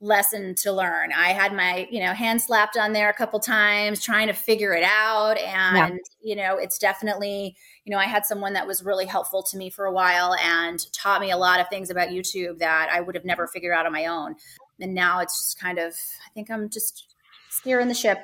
lesson 0.00 0.54
to 0.54 0.72
learn. 0.72 1.12
I 1.12 1.28
had 1.28 1.52
my 1.52 1.86
you 1.90 2.00
know 2.00 2.12
hand 2.12 2.40
slapped 2.40 2.76
on 2.76 2.92
there 2.92 3.10
a 3.10 3.14
couple 3.14 3.38
times 3.40 4.02
trying 4.02 4.28
to 4.28 4.32
figure 4.32 4.72
it 4.72 4.84
out, 4.84 5.38
and 5.38 5.76
yeah. 5.76 5.96
you 6.22 6.36
know 6.36 6.56
it's 6.56 6.78
definitely 6.78 7.56
you 7.84 7.92
know 7.92 7.98
I 7.98 8.06
had 8.06 8.26
someone 8.26 8.54
that 8.54 8.66
was 8.66 8.84
really 8.84 9.06
helpful 9.06 9.42
to 9.44 9.56
me 9.56 9.70
for 9.70 9.84
a 9.84 9.92
while 9.92 10.34
and 10.34 10.80
taught 10.92 11.20
me 11.20 11.30
a 11.30 11.36
lot 11.36 11.60
of 11.60 11.68
things 11.68 11.90
about 11.90 12.08
YouTube 12.08 12.58
that 12.58 12.88
I 12.92 13.00
would 13.00 13.14
have 13.14 13.24
never 13.24 13.46
figured 13.46 13.74
out 13.74 13.86
on 13.86 13.92
my 13.92 14.06
own 14.06 14.34
and 14.80 14.94
now 14.94 15.20
it's 15.20 15.42
just 15.42 15.60
kind 15.60 15.78
of 15.78 15.94
i 16.26 16.30
think 16.34 16.50
i'm 16.50 16.68
just 16.68 17.14
steering 17.50 17.88
the 17.88 17.94
ship 17.94 18.18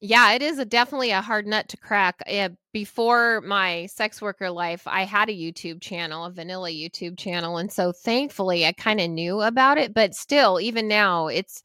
yeah, 0.00 0.32
it 0.32 0.42
is 0.42 0.58
a 0.58 0.64
definitely 0.64 1.10
a 1.10 1.20
hard 1.20 1.46
nut 1.46 1.68
to 1.68 1.76
crack. 1.76 2.22
Uh, 2.30 2.50
before 2.72 3.40
my 3.42 3.86
sex 3.86 4.20
worker 4.20 4.50
life, 4.50 4.82
I 4.86 5.04
had 5.04 5.28
a 5.28 5.32
YouTube 5.32 5.80
channel, 5.80 6.24
a 6.24 6.30
vanilla 6.30 6.70
YouTube 6.70 7.18
channel, 7.18 7.56
and 7.56 7.72
so 7.72 7.92
thankfully 7.92 8.66
I 8.66 8.72
kind 8.72 9.00
of 9.00 9.10
knew 9.10 9.40
about 9.40 9.78
it, 9.78 9.94
but 9.94 10.14
still 10.14 10.60
even 10.60 10.88
now 10.88 11.28
it's 11.28 11.62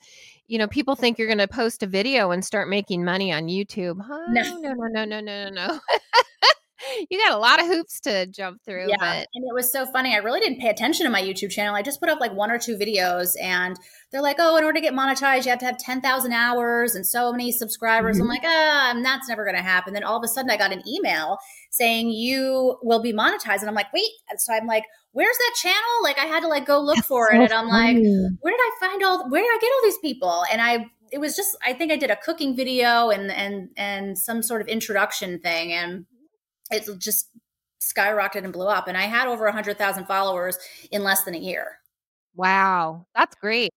you 0.48 0.58
know, 0.58 0.68
people 0.68 0.98
think 0.98 1.18
you're 1.18 1.30
going 1.30 1.38
to 1.38 1.48
post 1.48 1.82
a 1.82 1.88
video 1.88 2.32
and 2.32 2.44
start 2.44 2.68
making 2.68 3.06
money 3.06 3.32
on 3.32 3.44
YouTube. 3.44 4.02
Oh, 4.04 4.26
no, 4.32 4.58
no, 4.58 4.74
no, 4.74 4.88
no, 4.90 5.06
no, 5.06 5.22
no, 5.22 5.50
no. 5.50 5.80
you 7.10 7.20
got 7.20 7.34
a 7.34 7.38
lot 7.38 7.60
of 7.60 7.68
hoops 7.68 8.00
to 8.02 8.26
jump 8.28 8.62
through. 8.64 8.88
Yeah. 8.90 8.98
But... 9.00 9.28
And 9.34 9.44
it 9.48 9.54
was 9.54 9.72
so 9.72 9.86
funny. 9.86 10.14
I 10.14 10.18
really 10.18 10.40
didn't 10.40 10.60
pay 10.60 10.70
attention 10.70 11.06
to 11.06 11.12
my 11.12 11.22
YouTube 11.22 11.52
channel. 11.52 11.76
I 11.76 11.82
just 11.82 12.00
put 12.00 12.10
up 12.10 12.20
like 12.20 12.34
one 12.34 12.52
or 12.52 12.58
two 12.58 12.78
videos 12.78 13.32
and 13.42 13.78
they're 14.12 14.22
like, 14.22 14.38
oh, 14.40 14.58
in 14.58 14.64
order 14.64 14.76
to 14.76 14.82
get 14.82 14.94
monetized, 14.94 15.46
you 15.46 15.52
have 15.52 15.60
to 15.60 15.66
have 15.66 15.78
10,000 15.78 16.34
hours 16.34 16.96
and 16.96 17.06
so 17.06 17.32
many 17.32 17.52
subscribers. 17.52 18.18
Mm-hmm. 18.18 18.24
I'm 18.24 18.30
like, 18.30 18.44
ah, 18.44 19.00
that's 19.04 19.30
never 19.30 19.44
going 19.44 19.56
to 19.56 19.62
happen. 19.62 19.94
Then 19.94 20.04
all 20.04 20.18
of 20.18 20.24
a 20.24 20.28
sudden 20.28 20.50
I 20.50 20.58
got 20.58 20.74
an 20.74 20.84
email 20.88 21.38
saying 21.70 22.10
you 22.10 22.78
will 22.82 23.02
be 23.02 23.14
monetized. 23.14 23.60
And 23.60 23.70
I'm 23.70 23.76
like, 23.76 23.92
wait. 23.94 24.10
And 24.30 24.40
So 24.40 24.54
I'm 24.54 24.68
like, 24.68 24.84
where's 25.14 25.38
that 25.38 25.56
channel? 25.62 26.04
Like 26.04 26.20
I 26.20 26.26
had 26.26 26.42
to 26.42 26.48
like 26.48 26.66
go 26.66 26.80
look 26.80 26.96
that's 26.96 27.08
for 27.08 27.30
so 27.32 27.38
it. 27.38 27.44
And 27.44 27.54
I'm 27.54 27.70
funny. 27.70 27.96
like, 27.96 28.32
where 28.42 28.54
did 28.54 28.60
I 28.60 28.72
find 28.80 29.04
all, 29.04 29.30
where 29.30 29.42
did 29.42 29.50
I 29.50 29.60
get 29.60 29.72
all 29.74 29.82
these 29.84 29.98
people? 30.00 30.44
And 30.52 30.62
I, 30.62 30.88
it 31.12 31.20
was 31.20 31.36
just, 31.36 31.58
I 31.66 31.74
think 31.74 31.92
I 31.92 31.98
did 31.98 32.10
a 32.10 32.16
cooking 32.16 32.56
video 32.56 33.10
and, 33.10 33.32
and, 33.32 33.70
and 33.76 34.18
some 34.18 34.42
sort 34.42 34.62
of 34.62 34.68
introduction 34.68 35.40
thing. 35.40 35.74
And 35.74 36.06
it 36.72 36.88
just 37.00 37.30
skyrocketed 37.82 38.44
and 38.44 38.54
blew 38.54 38.68
up. 38.68 38.88
And 38.88 38.98
I 38.98 39.04
had 39.04 39.28
over 39.28 39.46
100,000 39.46 40.06
followers 40.06 40.58
in 40.92 41.04
less 41.04 41.24
than 41.24 41.36
a 41.36 41.40
year. 41.40 41.80
Wow, 42.36 43.06
that's 43.16 43.36
great. 43.36 43.72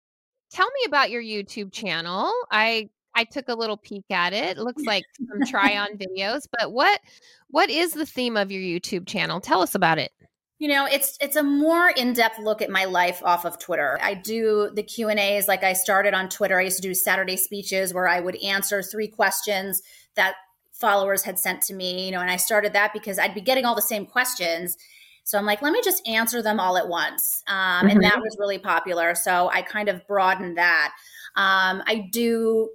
Tell 0.50 0.66
me 0.66 0.84
about 0.86 1.10
your 1.10 1.22
YouTube 1.22 1.72
channel. 1.72 2.32
I 2.50 2.88
I 3.16 3.24
took 3.24 3.48
a 3.48 3.54
little 3.54 3.76
peek 3.76 4.04
at 4.10 4.32
it. 4.32 4.58
It 4.58 4.62
looks 4.62 4.82
like 4.84 5.04
some 5.16 5.46
try 5.46 5.76
on 5.76 5.88
videos, 5.96 6.42
but 6.58 6.72
what 6.72 7.00
what 7.48 7.70
is 7.70 7.92
the 7.92 8.06
theme 8.06 8.36
of 8.36 8.52
your 8.52 8.62
YouTube 8.62 9.06
channel? 9.06 9.40
Tell 9.40 9.62
us 9.62 9.74
about 9.74 9.98
it. 9.98 10.12
You 10.58 10.68
know, 10.68 10.86
it's 10.86 11.18
it's 11.20 11.36
a 11.36 11.42
more 11.42 11.90
in-depth 11.90 12.38
look 12.38 12.62
at 12.62 12.70
my 12.70 12.84
life 12.84 13.20
off 13.24 13.44
of 13.44 13.58
Twitter. 13.58 13.98
I 14.00 14.14
do 14.14 14.70
the 14.72 14.84
Q&As 14.84 15.48
like 15.48 15.64
I 15.64 15.72
started 15.72 16.14
on 16.14 16.28
Twitter. 16.28 16.58
I 16.58 16.62
used 16.62 16.76
to 16.76 16.82
do 16.82 16.94
Saturday 16.94 17.36
speeches 17.36 17.92
where 17.92 18.08
I 18.08 18.20
would 18.20 18.36
answer 18.36 18.82
three 18.82 19.08
questions 19.08 19.82
that 20.14 20.34
followers 20.74 21.22
had 21.22 21.38
sent 21.38 21.62
to 21.62 21.74
me, 21.74 22.06
you 22.06 22.12
know, 22.12 22.20
and 22.20 22.30
I 22.30 22.36
started 22.36 22.72
that 22.72 22.92
because 22.92 23.18
I'd 23.18 23.34
be 23.34 23.40
getting 23.40 23.64
all 23.64 23.74
the 23.74 23.82
same 23.82 24.04
questions. 24.04 24.76
So 25.22 25.38
I'm 25.38 25.46
like, 25.46 25.62
let 25.62 25.72
me 25.72 25.80
just 25.82 26.06
answer 26.06 26.42
them 26.42 26.60
all 26.60 26.76
at 26.76 26.88
once. 26.88 27.42
Um, 27.46 27.56
mm-hmm. 27.56 27.88
And 27.88 28.02
that 28.02 28.14
mm-hmm. 28.14 28.22
was 28.22 28.36
really 28.38 28.58
popular. 28.58 29.14
So 29.14 29.50
I 29.52 29.62
kind 29.62 29.88
of 29.88 30.06
broadened 30.06 30.58
that. 30.58 30.92
Um, 31.36 31.82
I 31.86 32.08
do 32.12 32.68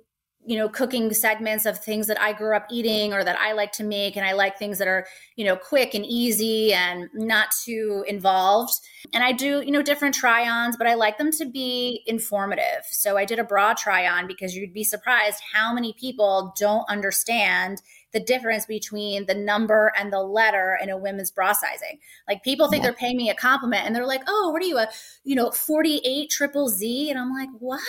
you 0.49 0.57
know 0.57 0.67
cooking 0.67 1.13
segments 1.13 1.67
of 1.67 1.77
things 1.77 2.07
that 2.07 2.19
i 2.19 2.33
grew 2.33 2.55
up 2.55 2.65
eating 2.71 3.13
or 3.13 3.23
that 3.23 3.37
i 3.39 3.53
like 3.53 3.71
to 3.71 3.83
make 3.83 4.15
and 4.15 4.25
i 4.25 4.31
like 4.31 4.57
things 4.57 4.79
that 4.79 4.87
are 4.87 5.05
you 5.35 5.45
know 5.45 5.55
quick 5.55 5.93
and 5.93 6.03
easy 6.07 6.73
and 6.73 7.07
not 7.13 7.49
too 7.63 8.03
involved 8.07 8.73
and 9.13 9.23
i 9.23 9.31
do 9.31 9.61
you 9.61 9.71
know 9.71 9.83
different 9.83 10.15
try-ons 10.15 10.75
but 10.75 10.87
i 10.87 10.95
like 10.95 11.19
them 11.19 11.31
to 11.31 11.45
be 11.45 12.01
informative 12.07 12.83
so 12.89 13.15
i 13.15 13.25
did 13.25 13.37
a 13.37 13.43
bra 13.43 13.75
try-on 13.75 14.25
because 14.25 14.55
you'd 14.55 14.73
be 14.73 14.83
surprised 14.83 15.39
how 15.53 15.71
many 15.71 15.93
people 15.93 16.51
don't 16.57 16.89
understand 16.89 17.79
the 18.11 18.19
difference 18.19 18.65
between 18.65 19.27
the 19.27 19.35
number 19.35 19.93
and 19.95 20.11
the 20.11 20.21
letter 20.21 20.79
in 20.81 20.89
a 20.89 20.97
women's 20.97 21.29
bra 21.29 21.53
sizing. 21.53 21.99
Like 22.27 22.43
people 22.43 22.67
think 22.67 22.81
yeah. 22.81 22.89
they're 22.89 22.97
paying 22.97 23.17
me 23.17 23.29
a 23.29 23.35
compliment 23.35 23.85
and 23.85 23.95
they're 23.95 24.07
like, 24.07 24.23
"Oh, 24.27 24.49
what 24.51 24.63
are 24.63 24.65
you 24.65 24.79
a, 24.79 24.87
you 25.23 25.35
know, 25.35 25.51
48 25.51 26.27
triple 26.31 26.69
Z?" 26.69 27.11
And 27.11 27.19
I'm 27.19 27.31
like, 27.31 27.49
"What?" 27.59 27.81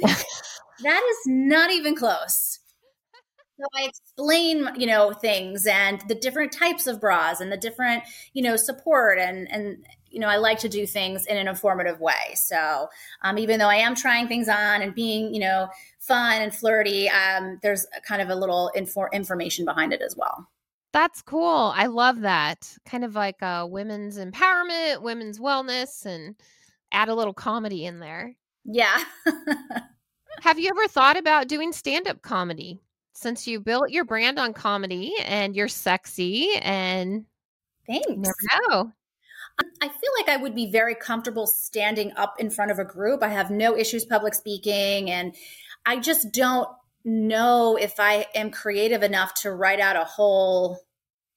That 0.82 1.02
is 1.10 1.18
not 1.26 1.70
even 1.70 1.94
close. 1.94 2.58
So 3.58 3.66
I 3.76 3.84
explain, 3.84 4.68
you 4.76 4.86
know, 4.86 5.12
things 5.12 5.66
and 5.66 6.02
the 6.08 6.14
different 6.14 6.52
types 6.52 6.86
of 6.86 7.00
bras 7.00 7.40
and 7.40 7.52
the 7.52 7.56
different, 7.56 8.02
you 8.32 8.42
know, 8.42 8.56
support 8.56 9.18
and 9.18 9.50
and 9.52 9.84
you 10.12 10.20
know, 10.20 10.28
I 10.28 10.36
like 10.36 10.58
to 10.58 10.68
do 10.68 10.86
things 10.86 11.26
in 11.26 11.36
an 11.36 11.48
informative 11.48 11.98
way. 11.98 12.34
So 12.34 12.88
um, 13.22 13.38
even 13.38 13.58
though 13.58 13.68
I 13.68 13.76
am 13.76 13.94
trying 13.94 14.28
things 14.28 14.48
on 14.48 14.82
and 14.82 14.94
being, 14.94 15.32
you 15.32 15.40
know, 15.40 15.68
fun 16.00 16.42
and 16.42 16.54
flirty, 16.54 17.08
um, 17.08 17.58
there's 17.62 17.86
kind 18.06 18.20
of 18.20 18.28
a 18.28 18.34
little 18.34 18.70
infor- 18.76 19.10
information 19.12 19.64
behind 19.64 19.92
it 19.92 20.02
as 20.02 20.14
well. 20.14 20.48
That's 20.92 21.22
cool. 21.22 21.72
I 21.74 21.86
love 21.86 22.20
that. 22.20 22.76
Kind 22.84 23.04
of 23.04 23.14
like 23.14 23.40
a 23.40 23.66
women's 23.66 24.18
empowerment, 24.18 25.00
women's 25.00 25.38
wellness, 25.38 26.04
and 26.04 26.36
add 26.92 27.08
a 27.08 27.14
little 27.14 27.32
comedy 27.32 27.86
in 27.86 27.98
there. 27.98 28.36
Yeah. 28.64 29.02
Have 30.40 30.58
you 30.58 30.70
ever 30.70 30.88
thought 30.88 31.16
about 31.16 31.48
doing 31.48 31.72
stand 31.72 32.08
up 32.08 32.22
comedy? 32.22 32.80
Since 33.14 33.46
you 33.46 33.60
built 33.60 33.90
your 33.90 34.04
brand 34.04 34.38
on 34.38 34.54
comedy 34.54 35.14
and 35.24 35.54
you're 35.54 35.68
sexy 35.68 36.50
and 36.62 37.24
thanks. 37.86 38.08
Never 38.08 38.34
know. 38.68 38.92
I 39.82 39.88
feel 39.88 40.10
like 40.18 40.28
I 40.28 40.38
would 40.38 40.54
be 40.54 40.70
very 40.70 40.94
comfortable 40.94 41.46
standing 41.46 42.12
up 42.16 42.36
in 42.38 42.50
front 42.50 42.70
of 42.70 42.78
a 42.78 42.84
group. 42.84 43.22
I 43.22 43.28
have 43.28 43.50
no 43.50 43.76
issues 43.76 44.04
public 44.04 44.34
speaking, 44.34 45.10
and 45.10 45.34
I 45.84 45.98
just 45.98 46.32
don't 46.32 46.68
know 47.04 47.76
if 47.76 48.00
I 48.00 48.26
am 48.34 48.50
creative 48.50 49.02
enough 49.02 49.34
to 49.42 49.52
write 49.52 49.80
out 49.80 49.96
a 49.96 50.04
whole 50.04 50.80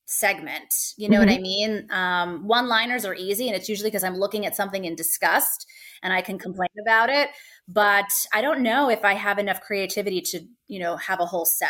segment. 0.06 0.94
You 0.98 1.10
know 1.10 1.20
mm-hmm. 1.20 1.26
what 1.26 1.34
I 1.34 1.36
mm-hmm. 1.36 1.44
mean? 1.44 1.88
Um, 1.92 2.48
one 2.48 2.68
liners 2.68 3.06
are 3.06 3.16
easy, 3.16 3.48
and 3.48 3.56
it's 3.56 3.70
usually 3.70 3.90
because 3.90 4.04
I'm 4.04 4.18
looking 4.18 4.46
at 4.46 4.56
something 4.56 4.86
in 4.86 4.96
disgust 4.96 5.68
and 6.04 6.14
I 6.14 6.22
can 6.22 6.38
complain 6.38 6.70
about 6.82 7.10
it. 7.10 7.30
But 7.68 8.12
I 8.34 8.42
don't 8.42 8.62
know 8.62 8.90
if 8.90 9.04
I 9.04 9.14
have 9.14 9.40
enough 9.40 9.62
creativity 9.62 10.22
to, 10.22 10.42
you 10.68 10.80
know, 10.80 10.98
have 10.98 11.20
a 11.20 11.26
whole 11.26 11.46
set. 11.46 11.70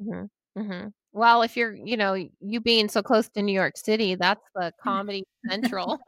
Mm-hmm. 0.00 0.60
Mm-hmm. 0.60 0.88
Well, 1.12 1.42
if 1.42 1.56
you're, 1.56 1.74
you 1.74 1.96
know, 1.96 2.14
you 2.40 2.60
being 2.60 2.88
so 2.88 3.02
close 3.02 3.28
to 3.30 3.42
New 3.42 3.52
York 3.52 3.76
City, 3.76 4.16
that's 4.16 4.44
the 4.54 4.72
comedy 4.82 5.24
central. 5.48 5.98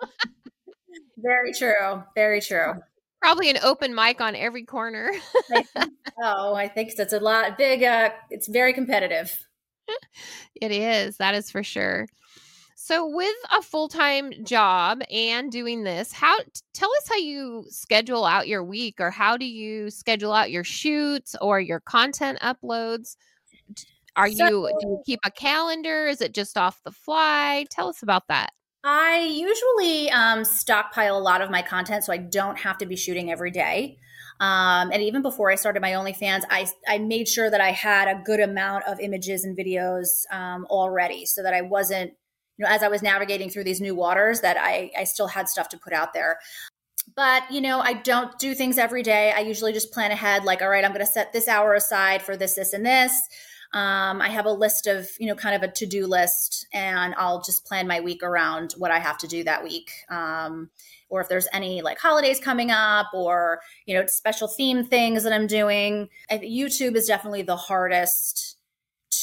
Very 1.17 1.53
true. 1.53 2.03
Very 2.15 2.41
true. 2.41 2.75
Probably 3.23 3.49
an 3.51 3.59
open 3.63 3.95
mic 3.95 4.21
on 4.21 4.35
every 4.37 4.65
corner. 4.65 5.13
Oh, 6.19 6.55
I 6.55 6.67
think 6.67 6.97
that's 6.97 7.13
a 7.13 7.21
lot 7.21 7.59
big. 7.59 7.83
Uh, 7.83 8.09
it's 8.31 8.49
very 8.49 8.73
competitive. 8.73 9.39
it 10.55 10.73
is. 10.73 11.19
That 11.19 11.35
is 11.35 11.51
for 11.51 11.63
sure. 11.63 12.07
So, 12.87 13.05
with 13.05 13.35
a 13.51 13.63
full 13.63 13.89
time 13.89 14.33
job 14.45 15.01
and 15.11 15.51
doing 15.51 15.83
this, 15.83 16.13
how 16.13 16.39
tell 16.73 16.89
us 16.99 17.09
how 17.09 17.17
you 17.17 17.65
schedule 17.69 18.25
out 18.25 18.47
your 18.47 18.63
week, 18.63 19.01
or 19.01 19.11
how 19.11 19.37
do 19.37 19.45
you 19.45 19.91
schedule 19.91 20.33
out 20.33 20.53
your 20.53 20.63
shoots 20.63 21.35
or 21.41 21.59
your 21.59 21.81
content 21.81 22.39
uploads? 22.39 23.17
Are 24.15 24.31
so, 24.31 24.47
you 24.47 24.79
do 24.79 24.87
you 24.87 25.03
keep 25.05 25.19
a 25.25 25.33
calendar? 25.33 26.07
Is 26.07 26.21
it 26.21 26.33
just 26.33 26.57
off 26.57 26.81
the 26.85 26.93
fly? 26.93 27.67
Tell 27.73 27.89
us 27.89 28.05
about 28.05 28.29
that. 28.29 28.51
I 28.85 29.19
usually 29.19 30.09
um, 30.13 30.45
stockpile 30.45 31.17
a 31.17 31.19
lot 31.19 31.43
of 31.43 31.51
my 31.51 31.63
content 31.63 32.05
so 32.05 32.13
I 32.13 32.19
don't 32.19 32.61
have 32.61 32.79
to 32.79 32.87
be 32.87 32.95
shooting 32.95 33.33
every 33.33 33.51
day. 33.51 33.99
Um, 34.39 34.93
and 34.93 35.03
even 35.03 35.23
before 35.23 35.51
I 35.51 35.57
started 35.57 35.83
my 35.83 35.91
OnlyFans, 35.91 36.43
I, 36.51 36.69
I 36.87 36.99
made 36.99 37.27
sure 37.27 37.51
that 37.51 37.61
I 37.61 37.73
had 37.73 38.07
a 38.07 38.23
good 38.23 38.39
amount 38.39 38.85
of 38.87 39.01
images 39.01 39.43
and 39.43 39.59
videos 39.59 40.07
um, 40.31 40.67
already 40.71 41.27
so 41.27 41.43
that 41.43 41.53
I 41.53 41.63
wasn't 41.63 42.13
you 42.57 42.65
know, 42.65 42.71
as 42.71 42.83
I 42.83 42.89
was 42.89 43.03
navigating 43.03 43.51
through 43.51 43.65
these 43.65 43.81
new 43.81 43.95
waters, 43.95 44.41
that 44.41 44.57
I, 44.59 44.91
I 44.99 45.05
still 45.05 45.29
had 45.29 45.49
stuff 45.49 45.69
to 45.71 45.79
put 45.79 45.93
out 45.93 46.13
there. 46.13 46.39
But, 47.15 47.45
you 47.51 47.61
know, 47.61 47.81
I 47.81 47.93
don't 47.93 48.37
do 48.39 48.55
things 48.55 48.79
every 48.79 49.03
day. 49.03 49.33
I 49.33 49.41
usually 49.41 49.73
just 49.73 49.93
plan 49.93 50.11
ahead, 50.11 50.45
like, 50.45 50.61
all 50.63 50.69
right, 50.69 50.85
I'm 50.85 50.93
going 50.93 51.05
to 51.05 51.11
set 51.11 51.33
this 51.33 51.49
hour 51.49 51.75
aside 51.75 52.23
for 52.23 52.37
this, 52.37 52.55
this, 52.55 52.73
and 52.73 52.85
this. 52.85 53.13
Um, 53.73 54.21
I 54.21 54.29
have 54.29 54.47
a 54.47 54.53
list 54.53 54.87
of, 54.87 55.09
you 55.19 55.27
know, 55.27 55.35
kind 55.35 55.55
of 55.55 55.63
a 55.63 55.73
to 55.73 55.87
do 55.87 56.07
list, 56.07 56.67
and 56.73 57.15
I'll 57.17 57.43
just 57.43 57.65
plan 57.65 57.87
my 57.87 58.01
week 58.01 58.23
around 58.23 58.75
what 58.77 58.91
I 58.91 58.99
have 58.99 59.19
to 59.19 59.29
do 59.29 59.45
that 59.45 59.63
week. 59.63 59.91
Um, 60.09 60.71
or 61.09 61.21
if 61.21 61.29
there's 61.29 61.49
any 61.53 61.83
like 61.83 61.99
holidays 61.99 62.41
coming 62.41 62.71
up 62.71 63.07
or, 63.15 63.61
you 63.87 63.95
know, 63.95 64.07
special 64.07 64.49
theme 64.49 64.85
things 64.85 65.23
that 65.23 65.33
I'm 65.33 65.47
doing. 65.47 66.09
YouTube 66.31 66.97
is 66.97 67.07
definitely 67.07 67.43
the 67.43 67.57
hardest 67.57 68.57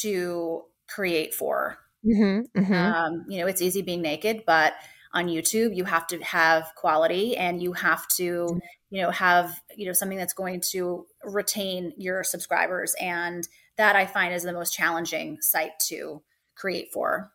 to 0.00 0.62
create 0.88 1.34
for. 1.34 1.78
Mm-hmm, 2.06 2.60
mm-hmm. 2.60 2.74
Um, 2.74 3.24
you 3.28 3.40
know, 3.40 3.46
it's 3.46 3.62
easy 3.62 3.82
being 3.82 4.02
naked, 4.02 4.42
but 4.46 4.74
on 5.12 5.26
YouTube, 5.26 5.76
you 5.76 5.84
have 5.84 6.06
to 6.08 6.18
have 6.18 6.72
quality 6.76 7.36
and 7.36 7.62
you 7.62 7.72
have 7.72 8.06
to, 8.16 8.46
Mm-hmm. 8.46 8.58
you 8.90 9.02
know, 9.02 9.10
have, 9.10 9.60
you 9.76 9.86
know, 9.86 9.92
something 9.92 10.18
that's 10.18 10.34
going 10.34 10.60
to 10.72 11.06
retain 11.24 11.92
your 11.96 12.24
subscribers. 12.24 12.94
And 13.00 13.46
that 13.76 13.96
I 13.96 14.06
find 14.06 14.34
is 14.34 14.42
the 14.42 14.52
most 14.52 14.72
challenging 14.72 15.38
site 15.40 15.78
to 15.88 16.22
create 16.54 16.92
for. 16.92 17.32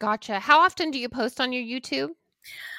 Gotcha. 0.00 0.40
How 0.40 0.60
often 0.60 0.90
do 0.90 0.98
you 0.98 1.08
post 1.08 1.40
on 1.40 1.52
your 1.52 1.62
YouTube? 1.62 2.10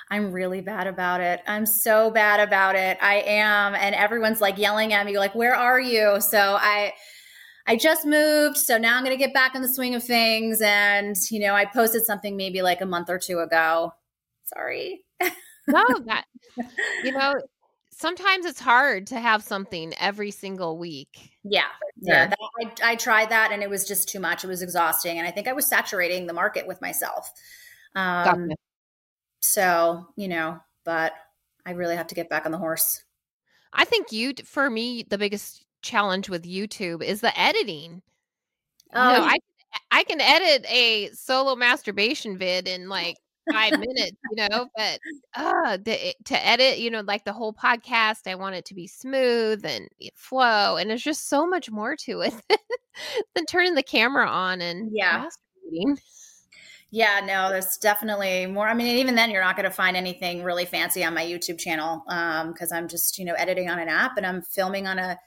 I'm 0.09 0.31
really 0.31 0.61
bad 0.61 0.87
about 0.87 1.21
it. 1.21 1.41
I'm 1.47 1.65
so 1.65 2.11
bad 2.11 2.41
about 2.41 2.75
it. 2.75 2.97
I 3.01 3.23
am. 3.25 3.75
And 3.75 3.95
everyone's 3.95 4.41
like 4.41 4.57
yelling 4.57 4.93
at 4.93 5.05
me, 5.05 5.17
like, 5.17 5.33
where 5.33 5.55
are 5.55 5.79
you? 5.79 6.19
So 6.19 6.57
I, 6.59 6.93
I 7.65 7.75
just 7.77 8.05
moved. 8.05 8.57
So 8.57 8.77
now 8.77 8.97
I'm 8.97 9.03
going 9.03 9.17
to 9.17 9.23
get 9.23 9.33
back 9.33 9.55
in 9.55 9.61
the 9.61 9.73
swing 9.73 9.95
of 9.95 10.03
things. 10.03 10.61
And, 10.61 11.15
you 11.31 11.39
know, 11.39 11.55
I 11.55 11.65
posted 11.65 12.05
something 12.05 12.35
maybe 12.35 12.61
like 12.61 12.81
a 12.81 12.85
month 12.85 13.09
or 13.09 13.17
two 13.17 13.39
ago. 13.39 13.93
Sorry. 14.45 15.03
No, 15.67 15.85
that 16.05 16.25
you 17.03 17.13
know, 17.13 17.35
sometimes 17.91 18.45
it's 18.45 18.59
hard 18.59 19.07
to 19.07 19.19
have 19.19 19.43
something 19.43 19.93
every 19.99 20.31
single 20.31 20.77
week. 20.77 21.31
Yeah. 21.43 21.63
Yeah. 22.01 22.27
That, 22.27 22.37
I, 22.61 22.91
I 22.91 22.95
tried 22.95 23.29
that 23.29 23.51
and 23.51 23.63
it 23.63 23.69
was 23.69 23.87
just 23.87 24.09
too 24.09 24.19
much. 24.19 24.43
It 24.43 24.47
was 24.47 24.61
exhausting. 24.61 25.17
And 25.17 25.27
I 25.27 25.31
think 25.31 25.47
I 25.47 25.53
was 25.53 25.67
saturating 25.67 26.27
the 26.27 26.33
market 26.33 26.67
with 26.67 26.81
myself. 26.81 27.31
Um, 27.95 28.25
Gotcha. 28.25 28.55
So, 29.39 30.07
you 30.15 30.27
know, 30.27 30.59
but 30.83 31.13
I 31.65 31.71
really 31.71 31.95
have 31.95 32.07
to 32.07 32.15
get 32.15 32.29
back 32.29 32.45
on 32.45 32.51
the 32.51 32.57
horse. 32.57 33.03
I 33.71 33.85
think 33.85 34.11
you 34.11 34.33
for 34.45 34.69
me 34.69 35.03
the 35.07 35.17
biggest 35.17 35.65
challenge 35.83 36.29
with 36.29 36.43
YouTube 36.45 37.03
is 37.03 37.21
the 37.21 37.37
editing. 37.39 38.01
Oh, 38.93 39.01
no, 39.03 39.21
I 39.21 39.37
I 39.91 40.03
can 40.03 40.21
edit 40.21 40.65
a 40.69 41.09
solo 41.13 41.55
masturbation 41.55 42.37
vid 42.37 42.67
in 42.67 42.89
like 42.89 43.17
five 43.51 43.73
minutes, 43.79 44.17
you 44.31 44.35
know, 44.37 44.67
but 44.75 44.99
uh 45.35 45.77
the, 45.77 46.15
to 46.25 46.45
edit, 46.45 46.79
you 46.79 46.89
know, 46.91 47.01
like 47.01 47.25
the 47.25 47.33
whole 47.33 47.53
podcast, 47.53 48.27
I 48.27 48.35
want 48.35 48.55
it 48.55 48.65
to 48.65 48.75
be 48.75 48.87
smooth 48.87 49.65
and 49.65 49.89
flow, 50.15 50.77
and 50.77 50.89
there's 50.89 51.03
just 51.03 51.29
so 51.29 51.47
much 51.47 51.69
more 51.71 51.95
to 51.97 52.21
it 52.21 52.33
than 53.35 53.45
turning 53.45 53.75
the 53.75 53.83
camera 53.83 54.27
on 54.27 54.61
and 54.61 54.91
Yeah. 54.93 55.25
masturbating. 55.25 55.99
Yeah, 56.91 57.21
no, 57.25 57.49
there's 57.49 57.77
definitely 57.77 58.45
more. 58.45 58.67
I 58.67 58.75
mean, 58.75 58.85
even 58.97 59.15
then, 59.15 59.31
you're 59.31 59.43
not 59.43 59.55
going 59.55 59.63
to 59.67 59.75
find 59.75 59.97
anything 59.97 60.43
really 60.43 60.65
fancy 60.65 61.03
on 61.03 61.15
my 61.15 61.25
YouTube 61.25 61.57
channel 61.57 62.03
because 62.53 62.71
I'm 62.71 62.87
just, 62.87 63.17
you 63.17 63.25
know, 63.25 63.33
editing 63.33 63.67
on 63.67 63.79
an 63.79 63.89
app 63.89 64.15
and 64.17 64.25
I'm 64.27 64.43
filming 64.43 64.85
on 64.85 64.99
a 64.99 65.17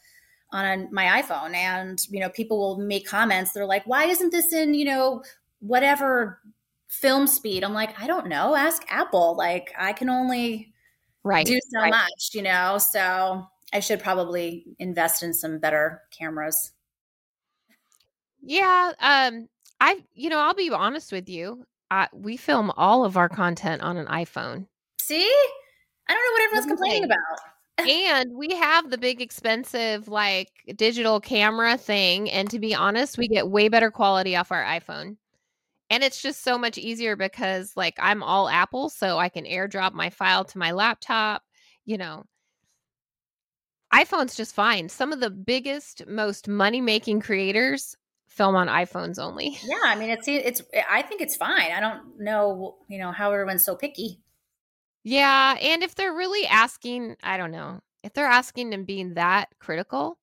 on 0.53 0.89
my 0.93 1.23
iPhone. 1.23 1.55
And 1.55 2.01
you 2.11 2.21
know, 2.21 2.29
people 2.31 2.59
will 2.59 2.79
make 2.79 3.07
comments. 3.07 3.53
They're 3.53 3.67
like, 3.67 3.87
"Why 3.87 4.05
isn't 4.07 4.31
this 4.31 4.53
in, 4.53 4.75
you 4.75 4.85
know, 4.85 5.23
whatever 5.61 6.41
film 6.89 7.27
speed?" 7.27 7.65
I'm 7.65 7.75
like, 7.75 8.01
I 8.01 8.07
don't 8.07 8.29
know. 8.29 8.55
Ask 8.55 8.83
Apple. 8.89 9.37
Like, 9.37 9.73
I 9.79 9.93
can 9.93 10.09
only 10.09 10.73
Right. 11.25 11.45
do 11.47 11.59
so 11.71 11.81
right. 11.81 11.91
much, 11.91 12.31
you 12.35 12.43
know. 12.43 12.79
So 12.79 13.47
I 13.73 13.81
should 13.81 14.01
probably 14.01 14.65
invest 14.79 15.23
in 15.23 15.35
some 15.35 15.59
better 15.59 16.03
cameras. 16.17 16.73
Yeah, 18.43 18.93
um 19.01 19.49
I 19.81 20.05
you 20.15 20.31
know, 20.31 20.39
I'll 20.39 20.55
be 20.55 20.71
honest 20.71 21.13
with 21.13 21.29
you. 21.29 21.67
I, 21.91 22.09
we 22.13 22.37
film 22.37 22.73
all 22.77 23.05
of 23.05 23.17
our 23.17 23.29
content 23.29 23.83
on 23.83 23.97
an 23.97 24.07
iPhone. 24.07 24.67
See, 25.01 25.23
I 26.09 26.15
don't 26.15 26.25
know 26.25 26.33
what 26.33 26.43
everyone's 26.43 26.67
complaining 26.67 27.05
about. 27.05 27.17
And 27.79 28.33
we 28.35 28.55
have 28.55 28.91
the 28.91 28.99
big 28.99 29.21
expensive 29.21 30.09
like 30.09 30.51
digital 30.77 31.21
camera 31.21 31.77
thing 31.77 32.31
and 32.31 32.51
to 32.51 32.59
be 32.59 32.75
honest, 32.75 33.19
we 33.19 33.29
get 33.29 33.49
way 33.49 33.69
better 33.69 33.91
quality 33.91 34.37
off 34.37 34.53
our 34.53 34.65
iPhone. 34.65 35.17
And 35.91 36.03
it's 36.03 36.21
just 36.21 36.43
so 36.43 36.59
much 36.59 36.79
easier 36.79 37.17
because 37.17 37.77
like 37.77 37.95
I'm 37.99 38.23
all 38.23 38.49
Apple 38.49 38.89
so 38.89 39.19
I 39.19 39.29
can 39.29 39.45
airdrop 39.45 39.93
my 39.93 40.11
file 40.11 40.45
to 40.45 40.59
my 40.59 40.73
laptop, 40.73 41.43
you 41.85 41.97
know. 41.99 42.25
iPhone's 43.95 44.35
just 44.35 44.55
fine. 44.55 44.89
Some 44.89 45.13
of 45.13 45.21
the 45.21 45.31
biggest 45.31 46.07
most 46.07 46.49
money-making 46.49 47.21
creators 47.21 47.97
film 48.27 48.57
on 48.57 48.67
iPhones 48.67 49.19
only. 49.19 49.59
Yeah, 49.63 49.79
I 49.85 49.95
mean, 49.95 50.11
it's 50.11 50.27
it's. 50.27 50.61
I 50.91 51.03
think 51.03 51.21
it's 51.21 51.37
fine. 51.37 51.71
I 51.71 51.81
don't 51.81 52.19
know, 52.19 52.77
you 52.89 52.99
know, 52.99 53.13
how 53.13 53.31
everyone's 53.33 53.65
so 53.65 53.77
picky. 53.77 54.21
Yeah, 55.09 55.57
and 55.61 55.85
if 55.85 55.95
they're 55.95 56.13
really 56.13 56.49
asking, 56.49 57.15
I 57.23 57.37
don't 57.37 57.53
know, 57.53 57.81
if 58.03 58.13
they're 58.13 58.27
asking 58.27 58.75
and 58.75 58.85
being 58.85 59.15
that 59.15 59.51
critical, 59.61 60.19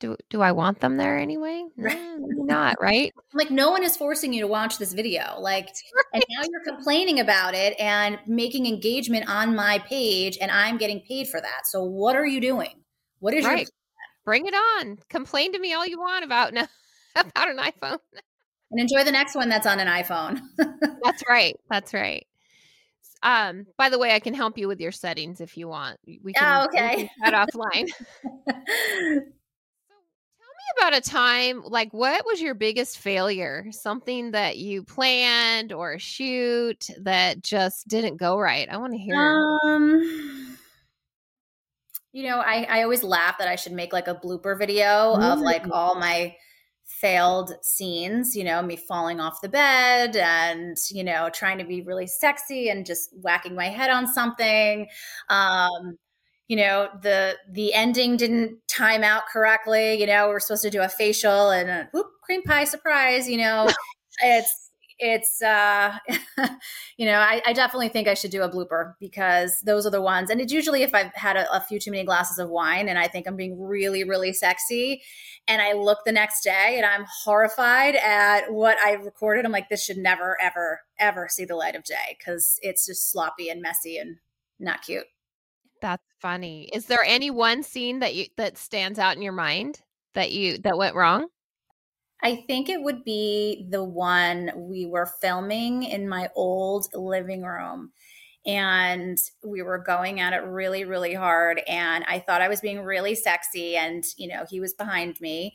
do 0.00 0.16
do 0.30 0.40
I 0.40 0.52
want 0.52 0.80
them 0.80 0.96
there 0.96 1.18
anyway? 1.18 1.66
Right. 1.76 1.98
Mm, 1.98 2.46
not, 2.46 2.80
right? 2.80 3.12
Like, 3.34 3.50
no 3.50 3.70
one 3.70 3.82
is 3.82 3.96
forcing 3.96 4.32
you 4.32 4.40
to 4.40 4.46
watch 4.46 4.78
this 4.78 4.94
video. 4.94 5.38
Like, 5.38 5.68
and 6.14 6.22
now 6.30 6.42
you're 6.50 6.64
complaining 6.64 7.20
about 7.20 7.54
it 7.54 7.78
and 7.78 8.18
making 8.26 8.64
engagement 8.64 9.28
on 9.28 9.54
my 9.54 9.78
page, 9.80 10.38
and 10.40 10.50
I'm 10.50 10.78
getting 10.78 11.00
paid 11.06 11.28
for 11.28 11.40
that. 11.40 11.66
So, 11.66 11.84
what 11.84 12.16
are 12.16 12.26
you 12.26 12.40
doing? 12.40 12.82
What 13.20 13.34
is 13.34 13.44
Right. 13.44 13.68
Bring 14.24 14.46
it 14.46 14.54
on. 14.54 14.98
Complain 15.10 15.52
to 15.52 15.58
me 15.58 15.74
all 15.74 15.86
you 15.86 15.98
want 16.00 16.24
about 16.24 16.54
no, 16.54 16.66
about 17.16 17.50
an 17.50 17.58
iPhone. 17.58 17.98
and 18.70 18.80
enjoy 18.80 19.04
the 19.04 19.12
next 19.12 19.34
one 19.34 19.50
that's 19.50 19.66
on 19.66 19.78
an 19.78 19.88
iPhone? 19.88 20.40
That's 21.02 21.22
right. 21.28 21.54
That's 21.68 21.92
right. 21.92 22.26
Um, 23.22 23.66
by 23.76 23.88
the 23.88 23.98
way, 23.98 24.14
I 24.14 24.20
can 24.20 24.34
help 24.34 24.58
you 24.58 24.68
with 24.68 24.80
your 24.80 24.92
settings 24.92 25.40
if 25.40 25.56
you 25.56 25.68
want. 25.68 25.98
We 26.22 26.32
can, 26.32 26.44
Oh, 26.44 26.68
we 26.72 26.78
can 26.78 26.88
okay. 26.90 27.10
chat 27.22 27.34
offline. 27.34 27.88
about 30.78 30.96
a 30.96 31.02
time 31.02 31.62
like 31.66 31.92
what 31.92 32.24
was 32.24 32.40
your 32.40 32.54
biggest 32.54 32.96
failure 32.98 33.66
something 33.70 34.30
that 34.30 34.56
you 34.56 34.82
planned 34.82 35.70
or 35.70 35.98
shoot 35.98 36.86
that 36.98 37.42
just 37.42 37.86
didn't 37.88 38.16
go 38.16 38.38
right 38.38 38.70
i 38.70 38.76
want 38.78 38.90
to 38.90 38.98
hear 38.98 39.58
um, 39.64 40.02
you 42.12 42.24
know, 42.24 42.38
I 42.40 42.66
I 42.68 42.82
always 42.82 43.02
laugh 43.02 43.38
that 43.38 43.48
I 43.48 43.56
should 43.56 43.72
make 43.72 43.92
like 43.92 44.08
a 44.08 44.14
blooper 44.14 44.58
video 44.58 45.14
of 45.14 45.40
like 45.40 45.64
Mm. 45.64 45.70
all 45.72 45.94
my 45.94 46.36
failed 47.02 47.52
scenes, 47.62 48.36
you 48.36 48.44
know, 48.44 48.62
me 48.62 48.76
falling 48.76 49.20
off 49.20 49.40
the 49.42 49.48
bed 49.48 50.16
and, 50.16 50.76
you 50.90 51.02
know, 51.04 51.28
trying 51.28 51.58
to 51.58 51.64
be 51.64 51.82
really 51.82 52.06
sexy 52.06 52.70
and 52.70 52.86
just 52.86 53.10
whacking 53.20 53.56
my 53.56 53.68
head 53.68 53.90
on 53.90 54.06
something. 54.06 54.86
Um, 55.28 55.98
you 56.48 56.56
know, 56.56 56.88
the 57.02 57.36
the 57.50 57.74
ending 57.74 58.16
didn't 58.16 58.56
time 58.68 59.02
out 59.02 59.24
correctly, 59.32 60.00
you 60.00 60.06
know, 60.06 60.28
we 60.28 60.34
are 60.34 60.40
supposed 60.40 60.62
to 60.62 60.70
do 60.70 60.80
a 60.80 60.88
facial 60.88 61.50
and 61.50 61.68
a 61.68 61.88
whoop, 61.92 62.06
cream 62.24 62.42
pie 62.44 62.64
surprise, 62.64 63.28
you 63.28 63.38
know. 63.38 63.68
it's 64.22 64.70
it's 65.02 65.42
uh 65.42 65.98
you 66.96 67.04
know 67.06 67.18
I, 67.18 67.42
I 67.44 67.52
definitely 67.52 67.88
think 67.88 68.08
i 68.08 68.14
should 68.14 68.30
do 68.30 68.42
a 68.42 68.50
blooper 68.50 68.94
because 69.00 69.60
those 69.62 69.86
are 69.86 69.90
the 69.90 70.00
ones 70.00 70.30
and 70.30 70.40
it's 70.40 70.52
usually 70.52 70.82
if 70.82 70.94
i've 70.94 71.12
had 71.14 71.36
a, 71.36 71.52
a 71.54 71.60
few 71.60 71.78
too 71.78 71.90
many 71.90 72.04
glasses 72.04 72.38
of 72.38 72.48
wine 72.48 72.88
and 72.88 72.98
i 72.98 73.08
think 73.08 73.26
i'm 73.26 73.36
being 73.36 73.60
really 73.60 74.04
really 74.04 74.32
sexy 74.32 75.02
and 75.48 75.60
i 75.60 75.72
look 75.72 75.98
the 76.06 76.12
next 76.12 76.42
day 76.42 76.74
and 76.76 76.86
i'm 76.86 77.04
horrified 77.24 77.96
at 77.96 78.52
what 78.52 78.78
i 78.78 78.92
recorded 78.92 79.44
i'm 79.44 79.52
like 79.52 79.68
this 79.68 79.84
should 79.84 79.98
never 79.98 80.40
ever 80.40 80.80
ever 80.98 81.28
see 81.28 81.44
the 81.44 81.56
light 81.56 81.74
of 81.74 81.84
day 81.84 82.16
because 82.16 82.58
it's 82.62 82.86
just 82.86 83.10
sloppy 83.10 83.48
and 83.48 83.60
messy 83.60 83.98
and 83.98 84.16
not 84.62 84.82
cute. 84.82 85.06
That's 85.80 86.06
funny. 86.20 86.70
Is 86.72 86.86
there 86.86 87.04
any 87.04 87.30
one 87.30 87.62
scene 87.62 87.98
that 87.98 88.14
you 88.14 88.26
that 88.36 88.56
stands 88.56 88.98
out 88.98 89.16
in 89.16 89.22
your 89.22 89.32
mind 89.32 89.80
that 90.14 90.30
you 90.30 90.58
that 90.58 90.78
went 90.78 90.94
wrong 90.94 91.26
I 92.22 92.44
think 92.46 92.68
it 92.68 92.82
would 92.82 93.04
be 93.04 93.66
the 93.70 93.82
one 93.82 94.52
we 94.54 94.86
were 94.86 95.10
filming 95.20 95.82
in 95.82 96.08
my 96.08 96.28
old 96.36 96.86
living 96.94 97.42
room. 97.42 97.92
And 98.44 99.18
we 99.44 99.62
were 99.62 99.78
going 99.78 100.20
at 100.20 100.32
it 100.32 100.44
really, 100.44 100.84
really 100.84 101.14
hard. 101.14 101.62
And 101.68 102.04
I 102.08 102.18
thought 102.18 102.42
I 102.42 102.48
was 102.48 102.60
being 102.60 102.80
really 102.80 103.14
sexy. 103.14 103.76
And, 103.76 104.04
you 104.16 104.28
know, 104.28 104.44
he 104.48 104.60
was 104.60 104.74
behind 104.74 105.20
me. 105.20 105.54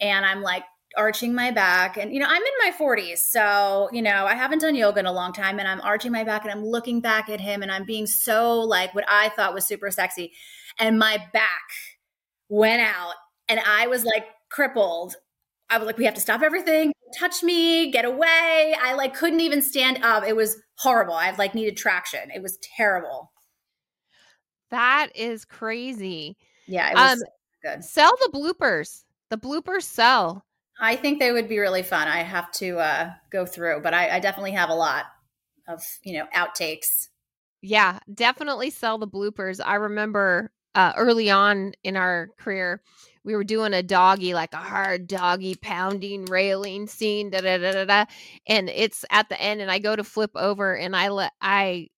And 0.00 0.24
I'm 0.24 0.42
like 0.42 0.64
arching 0.96 1.34
my 1.34 1.50
back. 1.50 1.96
And, 1.96 2.12
you 2.12 2.20
know, 2.20 2.26
I'm 2.28 2.42
in 2.42 2.52
my 2.64 2.72
40s. 2.78 3.18
So, 3.18 3.88
you 3.92 4.02
know, 4.02 4.26
I 4.26 4.34
haven't 4.34 4.60
done 4.60 4.74
yoga 4.74 5.00
in 5.00 5.06
a 5.06 5.12
long 5.12 5.32
time. 5.32 5.58
And 5.58 5.68
I'm 5.68 5.80
arching 5.82 6.12
my 6.12 6.24
back 6.24 6.42
and 6.42 6.50
I'm 6.52 6.64
looking 6.64 7.00
back 7.00 7.28
at 7.28 7.40
him. 7.40 7.62
And 7.62 7.70
I'm 7.70 7.84
being 7.84 8.06
so 8.06 8.60
like 8.60 8.94
what 8.94 9.04
I 9.08 9.30
thought 9.30 9.54
was 9.54 9.66
super 9.66 9.90
sexy. 9.90 10.32
And 10.78 10.98
my 10.98 11.18
back 11.32 11.62
went 12.48 12.82
out. 12.82 13.14
And 13.48 13.60
I 13.60 13.86
was 13.88 14.04
like 14.04 14.26
crippled 14.50 15.16
I 15.72 15.78
was 15.78 15.86
like, 15.86 15.98
we 15.98 16.04
have 16.04 16.14
to 16.14 16.20
stop 16.20 16.42
everything. 16.42 16.92
Touch 17.18 17.42
me, 17.42 17.90
get 17.90 18.04
away. 18.04 18.74
I 18.80 18.94
like 18.94 19.14
couldn't 19.14 19.40
even 19.40 19.62
stand 19.62 20.02
up. 20.04 20.24
It 20.26 20.36
was 20.36 20.56
horrible. 20.76 21.14
I 21.14 21.30
like 21.32 21.54
needed 21.54 21.76
traction. 21.76 22.30
It 22.34 22.42
was 22.42 22.58
terrible. 22.76 23.32
that 24.70 25.08
is 25.14 25.44
crazy 25.44 26.36
Yeah, 26.66 26.90
it 26.92 26.94
was 26.94 27.12
um 27.12 27.18
good. 27.62 27.84
sell 27.84 28.12
the 28.20 28.30
bloopers 28.32 29.04
the 29.30 29.38
bloopers 29.38 29.82
sell 29.82 30.44
I 30.80 30.96
think 30.96 31.18
they 31.20 31.32
would 31.32 31.48
be 31.48 31.58
really 31.58 31.82
fun. 31.82 32.08
I 32.08 32.22
have 32.22 32.50
to 32.52 32.78
uh, 32.78 33.12
go 33.30 33.46
through, 33.46 33.82
but 33.82 33.94
I, 33.94 34.16
I 34.16 34.20
definitely 34.20 34.52
have 34.52 34.70
a 34.70 34.74
lot 34.74 35.04
of 35.68 35.82
you 36.02 36.18
know 36.18 36.26
outtakes. 36.34 37.08
Yeah, 37.60 37.98
definitely 38.12 38.70
sell 38.70 38.98
the 38.98 39.06
bloopers. 39.06 39.60
I 39.64 39.76
remember 39.76 40.50
uh, 40.74 40.92
early 40.96 41.30
on 41.30 41.74
in 41.84 41.96
our 41.96 42.28
career, 42.38 42.82
we 43.24 43.34
were 43.34 43.44
doing 43.44 43.72
a 43.72 43.82
doggy, 43.82 44.34
like 44.34 44.52
a 44.52 44.58
hard 44.58 45.06
doggy 45.06 45.54
pounding 45.54 46.24
railing 46.26 46.86
scene, 46.86 47.30
da 47.30 47.40
da 47.40 47.58
da 47.58 47.72
da 47.72 47.84
da. 47.84 48.04
And 48.46 48.68
it's 48.68 49.04
at 49.10 49.28
the 49.28 49.40
end, 49.40 49.60
and 49.60 49.70
I 49.70 49.78
go 49.78 49.94
to 49.94 50.04
flip 50.04 50.32
over 50.34 50.74
and 50.74 50.96
I 50.96 51.08
let 51.08 51.32
I 51.40 51.88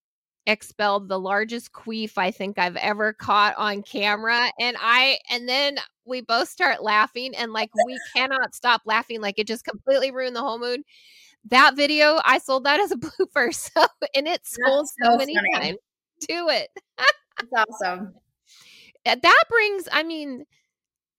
expelled 0.47 1.09
the 1.09 1.19
largest 1.19 1.71
queef 1.71 2.17
I 2.17 2.29
think 2.31 2.59
I've 2.59 2.75
ever 2.75 3.13
caught 3.13 3.55
on 3.57 3.81
camera. 3.81 4.51
And 4.59 4.77
I 4.79 5.19
and 5.29 5.49
then 5.49 5.77
we 6.05 6.21
both 6.21 6.49
start 6.49 6.83
laughing 6.83 7.33
and 7.35 7.51
like 7.51 7.71
we 7.85 7.99
cannot 8.15 8.53
stop 8.53 8.81
laughing. 8.85 9.21
Like 9.21 9.39
it 9.39 9.47
just 9.47 9.65
completely 9.65 10.11
ruined 10.11 10.35
the 10.35 10.41
whole 10.41 10.59
mood. 10.59 10.81
That 11.49 11.75
video, 11.75 12.19
I 12.23 12.39
sold 12.39 12.63
that 12.65 12.79
as 12.79 12.91
a 12.91 12.95
blooper. 12.97 13.53
So 13.53 13.85
and 14.15 14.27
it 14.27 14.45
sold 14.45 14.87
so, 14.87 15.11
so, 15.11 15.17
many 15.17 15.35
funny. 15.35 15.67
times 15.71 15.77
to 16.29 16.47
it. 16.49 16.69
That's 16.97 17.67
awesome. 17.81 18.13
That 19.05 19.43
brings, 19.51 19.87
I 19.91 20.01
mean, 20.01 20.45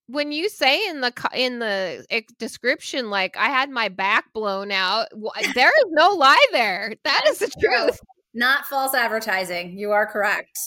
when 0.09 0.31
you 0.31 0.49
say 0.49 0.88
in 0.88 1.01
the 1.01 1.12
in 1.35 1.59
the 1.59 2.07
description 2.38 3.11
like 3.11 3.37
i 3.37 3.47
had 3.47 3.71
my 3.71 3.88
back 3.88 4.33
blown 4.33 4.71
out 4.71 5.09
there 5.55 5.69
is 5.69 5.85
no 5.90 6.11
lie 6.11 6.47
there 6.53 6.95
that 7.05 7.25
is 7.29 7.38
the 7.40 7.51
truth 7.61 8.01
not 8.37 8.66
false 8.66 8.95
advertising. 8.95 9.79
You 9.79 9.92
are 9.92 10.07
correct. 10.07 10.59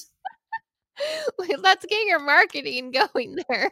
Let's 1.60 1.86
get 1.86 2.08
your 2.08 2.20
marketing 2.20 2.92
going 3.14 3.38
there. 3.48 3.72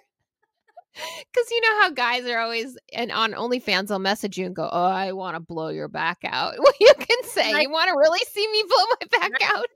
Because 0.94 1.52
you 1.52 1.62
know 1.62 1.82
how 1.82 1.90
guys 1.90 2.26
are 2.26 2.38
always, 2.38 2.78
and 2.94 3.12
on 3.12 3.34
OnlyFans, 3.34 3.88
they'll 3.88 4.00
message 4.00 4.38
you 4.38 4.46
and 4.46 4.56
go, 4.56 4.70
Oh, 4.72 4.84
I 4.84 5.12
want 5.12 5.36
to 5.36 5.40
blow 5.40 5.70
your 5.70 5.88
back 5.88 6.20
out. 6.24 6.56
Well, 6.60 6.74
you 6.80 6.92
can 6.98 7.24
say, 7.24 7.54
like, 7.54 7.64
You 7.64 7.72
want 7.72 7.90
to 7.90 7.98
really 7.98 8.24
see 8.32 8.48
me 8.52 8.64
blow 8.68 8.84
my 9.02 9.20
back 9.20 9.42
out? 9.44 9.68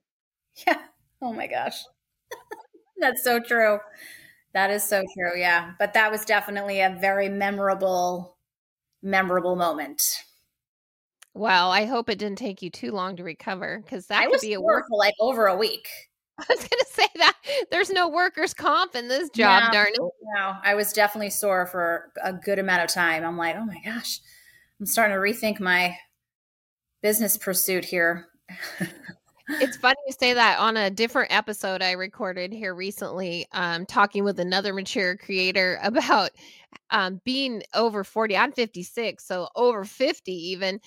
Yeah. 0.68 0.82
Oh 1.22 1.34
my 1.34 1.48
gosh. 1.48 1.84
That's 2.98 3.24
so 3.24 3.40
true. 3.40 3.80
That 4.54 4.70
is 4.70 4.84
so 4.84 5.04
true. 5.14 5.40
Yeah. 5.40 5.72
But 5.80 5.94
that 5.94 6.12
was 6.12 6.26
definitely 6.26 6.82
a 6.82 6.98
very 7.00 7.30
memorable, 7.30 8.38
memorable 9.02 9.56
moment. 9.56 10.24
Well, 11.34 11.72
I 11.72 11.86
hope 11.86 12.10
it 12.10 12.20
didn't 12.20 12.40
take 12.40 12.62
you 12.62 12.70
too 12.70 12.92
long 12.92 13.16
to 13.16 13.24
recover 13.24 13.82
because 13.84 14.08
that 14.08 14.22
I 14.22 14.26
could 14.28 14.42
be 14.42 14.54
a 14.54 14.62
work 14.62 14.86
for 14.90 14.98
like 14.98 15.14
over 15.20 15.48
a 15.48 15.56
week. 15.56 15.88
I 16.40 16.46
was 16.50 16.60
going 16.60 16.70
to 16.70 16.88
say 16.90 17.08
that 17.18 17.38
there's 17.70 17.90
no 17.90 18.10
workers' 18.10 18.54
comp 18.54 18.96
in 18.96 19.08
this 19.08 19.30
job, 19.30 19.66
no, 19.66 19.72
darn 19.72 19.90
it. 19.94 20.00
No, 20.00 20.56
I 20.64 20.74
was 20.74 20.92
definitely 20.92 21.30
sore 21.30 21.68
for 21.68 22.12
a 22.24 22.34
good 22.34 22.58
amount 22.58 22.84
of 22.84 22.90
time. 22.90 23.24
I'm 23.24 23.38
like, 23.38 23.56
oh 23.56 23.66
my 23.66 23.80
gosh, 23.86 24.20
I'm 24.80 24.86
starting 24.86 25.16
to 25.16 25.22
rethink 25.22 25.60
my 25.60 25.96
business 27.02 27.38
pursuit 27.38 27.86
here. 27.86 28.28
it's 29.60 29.78
funny 29.78 29.98
you 30.08 30.14
say 30.14 30.34
that 30.34 30.60
on 30.60 30.78
a 30.78 30.90
different 30.90 31.32
episode 31.32 31.82
I 31.82 31.92
recorded 31.92 32.54
here 32.54 32.74
recently, 32.74 33.48
um, 33.52 33.86
talking 33.86 34.24
with 34.24 34.40
another 34.40 34.74
mature 34.74 35.18
creator 35.18 35.80
about 35.84 36.32
um, 36.92 37.22
being 37.24 37.64
over 37.74 38.04
40. 38.04 38.38
I'm 38.38 38.52
56, 38.52 39.24
so 39.24 39.50
over 39.56 39.84
50 39.84 40.32
even 40.32 40.80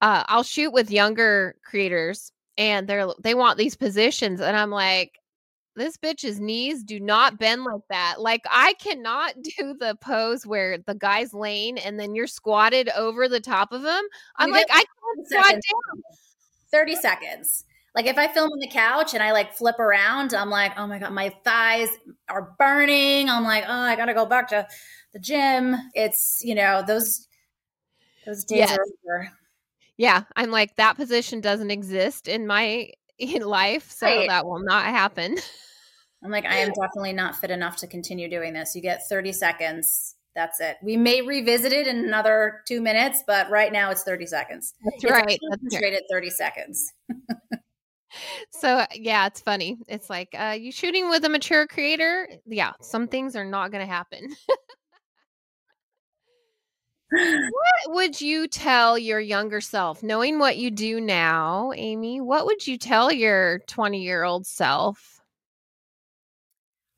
uh, 0.00 0.24
I'll 0.28 0.42
shoot 0.42 0.72
with 0.72 0.90
younger 0.90 1.56
creators 1.64 2.32
and 2.56 2.88
they're 2.88 3.08
they 3.22 3.34
want 3.34 3.58
these 3.58 3.76
positions 3.76 4.40
and 4.40 4.56
I'm 4.56 4.70
like 4.70 5.20
this 5.76 5.96
bitch's 5.96 6.40
knees 6.40 6.82
do 6.82 6.98
not 6.98 7.38
bend 7.38 7.64
like 7.64 7.82
that. 7.90 8.16
Like 8.20 8.42
I 8.50 8.74
cannot 8.74 9.34
do 9.42 9.74
the 9.78 9.96
pose 10.00 10.46
where 10.46 10.78
the 10.78 10.94
guy's 10.94 11.32
laying 11.32 11.78
and 11.78 11.98
then 11.98 12.14
you're 12.14 12.26
squatted 12.26 12.88
over 12.90 13.28
the 13.28 13.40
top 13.40 13.72
of 13.72 13.82
him. 13.84 14.04
I'm 14.36 14.48
you 14.48 14.54
like 14.54 14.66
I 14.70 14.84
can't 14.84 15.28
squat 15.28 15.52
down. 15.52 16.02
30 16.70 16.96
seconds. 16.96 17.64
Like 17.94 18.06
if 18.06 18.18
I 18.18 18.28
film 18.28 18.50
on 18.50 18.58
the 18.60 18.70
couch 18.70 19.14
and 19.14 19.22
I 19.22 19.32
like 19.32 19.54
flip 19.54 19.78
around, 19.78 20.32
I'm 20.32 20.50
like, 20.50 20.72
oh 20.76 20.86
my 20.86 20.98
god, 20.98 21.12
my 21.12 21.34
thighs 21.44 21.88
are 22.28 22.54
burning. 22.58 23.28
I'm 23.28 23.44
like, 23.44 23.64
oh, 23.66 23.72
I 23.72 23.96
gotta 23.96 24.14
go 24.14 24.26
back 24.26 24.48
to 24.48 24.66
the 25.12 25.18
gym. 25.18 25.74
It's 25.94 26.40
you 26.44 26.54
know 26.54 26.82
those 26.86 27.26
those 28.26 28.44
days 28.44 28.58
yes. 28.58 28.78
are 28.78 28.82
over 28.82 29.30
yeah, 30.00 30.22
I'm 30.34 30.50
like 30.50 30.76
that 30.76 30.96
position 30.96 31.42
doesn't 31.42 31.70
exist 31.70 32.26
in 32.26 32.46
my 32.46 32.88
in 33.18 33.42
life, 33.42 33.90
so 33.90 34.06
right. 34.06 34.28
that 34.30 34.46
will 34.46 34.62
not 34.62 34.86
happen. 34.86 35.36
I'm 36.24 36.30
like 36.30 36.46
I 36.46 36.56
am 36.56 36.70
definitely 36.70 37.12
not 37.12 37.36
fit 37.36 37.50
enough 37.50 37.76
to 37.78 37.86
continue 37.86 38.26
doing 38.30 38.54
this. 38.54 38.74
You 38.74 38.80
get 38.80 39.06
30 39.10 39.32
seconds. 39.32 40.16
That's 40.34 40.58
it. 40.58 40.78
We 40.82 40.96
may 40.96 41.20
revisit 41.20 41.74
it 41.74 41.86
in 41.86 41.98
another 41.98 42.62
2 42.66 42.80
minutes, 42.80 43.22
but 43.26 43.50
right 43.50 43.70
now 43.70 43.90
it's 43.90 44.02
30 44.02 44.24
seconds. 44.24 44.72
That's 44.82 45.04
it's 45.04 45.12
right. 45.12 45.38
Concentrated 45.50 46.04
30 46.10 46.30
seconds. 46.30 46.92
so 48.50 48.84
yeah, 48.94 49.26
it's 49.26 49.40
funny. 49.40 49.78
It's 49.88 50.10
like 50.10 50.28
uh 50.38 50.56
you 50.58 50.72
shooting 50.72 51.08
with 51.08 51.24
a 51.24 51.28
mature 51.28 51.66
creator? 51.66 52.28
Yeah, 52.46 52.72
some 52.80 53.08
things 53.08 53.36
are 53.36 53.44
not 53.44 53.70
going 53.70 53.86
to 53.86 53.92
happen. 53.92 54.28
what 57.10 57.94
would 57.94 58.20
you 58.20 58.46
tell 58.46 58.96
your 58.96 59.18
younger 59.20 59.60
self, 59.60 60.02
knowing 60.02 60.38
what 60.38 60.56
you 60.56 60.70
do 60.70 61.00
now, 61.00 61.72
Amy? 61.74 62.20
What 62.20 62.46
would 62.46 62.66
you 62.66 62.78
tell 62.78 63.10
your 63.10 63.60
20 63.66 64.02
year 64.02 64.22
old 64.22 64.46
self? 64.46 65.20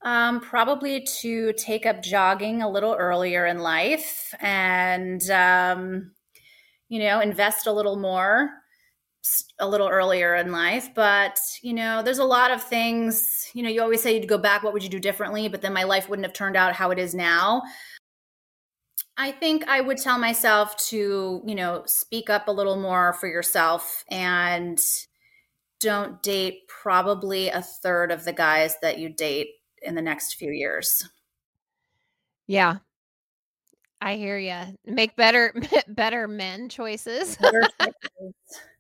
Um, 0.03 0.41
probably 0.41 1.07
to 1.21 1.53
take 1.53 1.87
up 1.87 2.03
jogging 2.03 2.61
a 2.61 2.69
little 2.69 2.95
earlier 2.95 3.47
in 3.47 3.61
life 3.61 4.35
and, 4.41 5.23
um, 5.31 6.11
you 6.89 6.99
know, 6.99 7.21
invest 7.21 7.69
a 7.69 7.73
little 7.73 7.97
more 7.97 8.51
a 9.59 9.69
little 9.69 9.89
earlier 9.89 10.35
in 10.37 10.53
life. 10.53 10.95
But, 10.95 11.39
you 11.63 11.73
know, 11.73 12.03
there's 12.03 12.19
a 12.19 12.25
lot 12.25 12.51
of 12.51 12.63
things, 12.63 13.51
you 13.55 13.63
know, 13.63 13.69
you 13.69 13.83
always 13.83 14.03
say 14.03 14.15
you'd 14.15 14.29
go 14.29 14.39
back, 14.39 14.63
what 14.63 14.73
would 14.73 14.83
you 14.83 14.89
do 14.89 14.99
differently? 14.99 15.49
But 15.49 15.63
then 15.63 15.73
my 15.73 15.85
life 15.85 16.09
wouldn't 16.09 16.27
have 16.27 16.35
turned 16.35 16.57
out 16.57 16.75
how 16.75 16.91
it 16.91 16.99
is 16.99 17.15
now. 17.15 17.63
I 19.17 19.31
think 19.31 19.69
I 19.69 19.81
would 19.81 19.99
tell 19.99 20.19
myself 20.19 20.77
to, 20.89 21.43
you 21.47 21.55
know, 21.55 21.83
speak 21.87 22.31
up 22.31 22.49
a 22.49 22.53
little 22.53 22.77
more 22.77 23.13
for 23.15 23.29
yourself 23.29 24.05
and 24.09 24.81
don't 25.81 26.23
date 26.23 26.61
probably 26.69 27.49
a 27.49 27.63
third 27.63 28.11
of 28.11 28.25
the 28.25 28.33
guys 28.33 28.77
that 28.83 28.99
you 28.99 29.09
date 29.11 29.49
in 29.83 29.95
the 29.95 30.03
next 30.03 30.35
few 30.35 30.51
years. 30.51 31.09
Yeah. 32.47 32.77
I 34.01 34.17
hear 34.17 34.39
you. 34.39 34.77
Make 34.85 35.15
better 35.15 35.55
better 35.89 36.27
men 36.27 36.69
choices. 36.69 37.39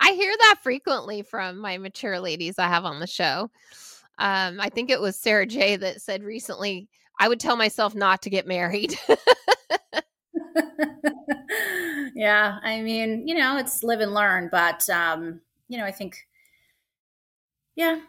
I 0.00 0.12
hear 0.12 0.34
that 0.38 0.56
frequently 0.62 1.22
from 1.22 1.58
my 1.58 1.78
mature 1.78 2.20
ladies 2.20 2.58
I 2.58 2.68
have 2.68 2.84
on 2.84 3.00
the 3.00 3.06
show. 3.06 3.50
Um, 4.18 4.60
I 4.60 4.68
think 4.68 4.90
it 4.90 5.00
was 5.00 5.16
Sarah 5.16 5.46
J 5.46 5.76
that 5.76 6.02
said 6.02 6.22
recently, 6.22 6.88
I 7.20 7.28
would 7.28 7.40
tell 7.40 7.56
myself 7.56 7.94
not 7.94 8.22
to 8.22 8.30
get 8.30 8.46
married. 8.46 8.98
yeah, 12.14 12.58
I 12.62 12.80
mean, 12.82 13.26
you 13.26 13.34
know, 13.34 13.58
it's 13.58 13.82
live 13.82 14.00
and 14.00 14.14
learn, 14.14 14.48
but 14.50 14.88
um, 14.90 15.40
you 15.68 15.78
know, 15.78 15.84
I 15.84 15.92
think 15.92 16.26
yeah. 17.76 18.00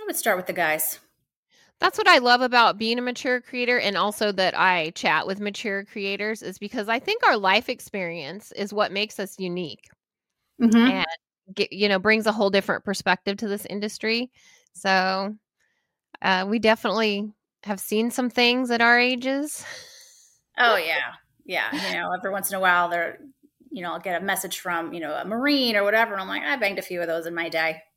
I 0.00 0.04
would 0.06 0.16
start 0.16 0.36
with 0.36 0.46
the 0.46 0.52
guys. 0.52 0.98
That's 1.78 1.98
what 1.98 2.08
I 2.08 2.18
love 2.18 2.40
about 2.40 2.78
being 2.78 2.98
a 2.98 3.02
mature 3.02 3.40
creator 3.40 3.78
and 3.78 3.96
also 3.96 4.32
that 4.32 4.58
I 4.58 4.90
chat 4.90 5.26
with 5.26 5.40
mature 5.40 5.84
creators 5.84 6.42
is 6.42 6.58
because 6.58 6.88
I 6.88 6.98
think 6.98 7.24
our 7.26 7.36
life 7.36 7.68
experience 7.68 8.52
is 8.52 8.72
what 8.72 8.92
makes 8.92 9.18
us 9.18 9.38
unique. 9.38 9.88
Mm-hmm. 10.60 10.76
And 10.76 11.06
get, 11.54 11.72
you 11.72 11.88
know, 11.88 11.98
brings 11.98 12.26
a 12.26 12.32
whole 12.32 12.50
different 12.50 12.84
perspective 12.84 13.36
to 13.38 13.48
this 13.48 13.66
industry. 13.66 14.30
So, 14.72 15.34
uh, 16.22 16.46
we 16.48 16.58
definitely 16.58 17.32
have 17.64 17.80
seen 17.80 18.10
some 18.10 18.30
things 18.30 18.70
at 18.70 18.80
our 18.80 18.98
ages. 18.98 19.64
Oh 20.58 20.76
yeah, 20.76 21.14
yeah. 21.44 21.72
You 21.72 21.98
know, 21.98 22.12
every 22.16 22.30
once 22.30 22.50
in 22.50 22.56
a 22.56 22.60
while, 22.60 22.88
there, 22.88 23.18
you 23.70 23.82
know, 23.82 23.92
I'll 23.92 24.00
get 24.00 24.20
a 24.20 24.24
message 24.24 24.60
from 24.60 24.92
you 24.92 25.00
know 25.00 25.14
a 25.14 25.24
marine 25.24 25.76
or 25.76 25.84
whatever. 25.84 26.12
And 26.12 26.20
I'm 26.20 26.28
like, 26.28 26.42
I 26.42 26.56
banged 26.56 26.78
a 26.78 26.82
few 26.82 27.00
of 27.00 27.06
those 27.06 27.26
in 27.26 27.34
my 27.34 27.48
day. 27.48 27.82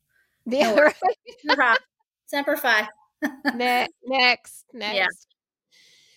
Yeah, 0.46 0.74
no 0.74 1.54
right. 1.56 1.78
Semper 2.26 2.58
Fi. 2.58 2.86
next, 3.54 3.94
next, 4.04 4.64
next. 4.74 4.94
Yeah. 4.94 5.06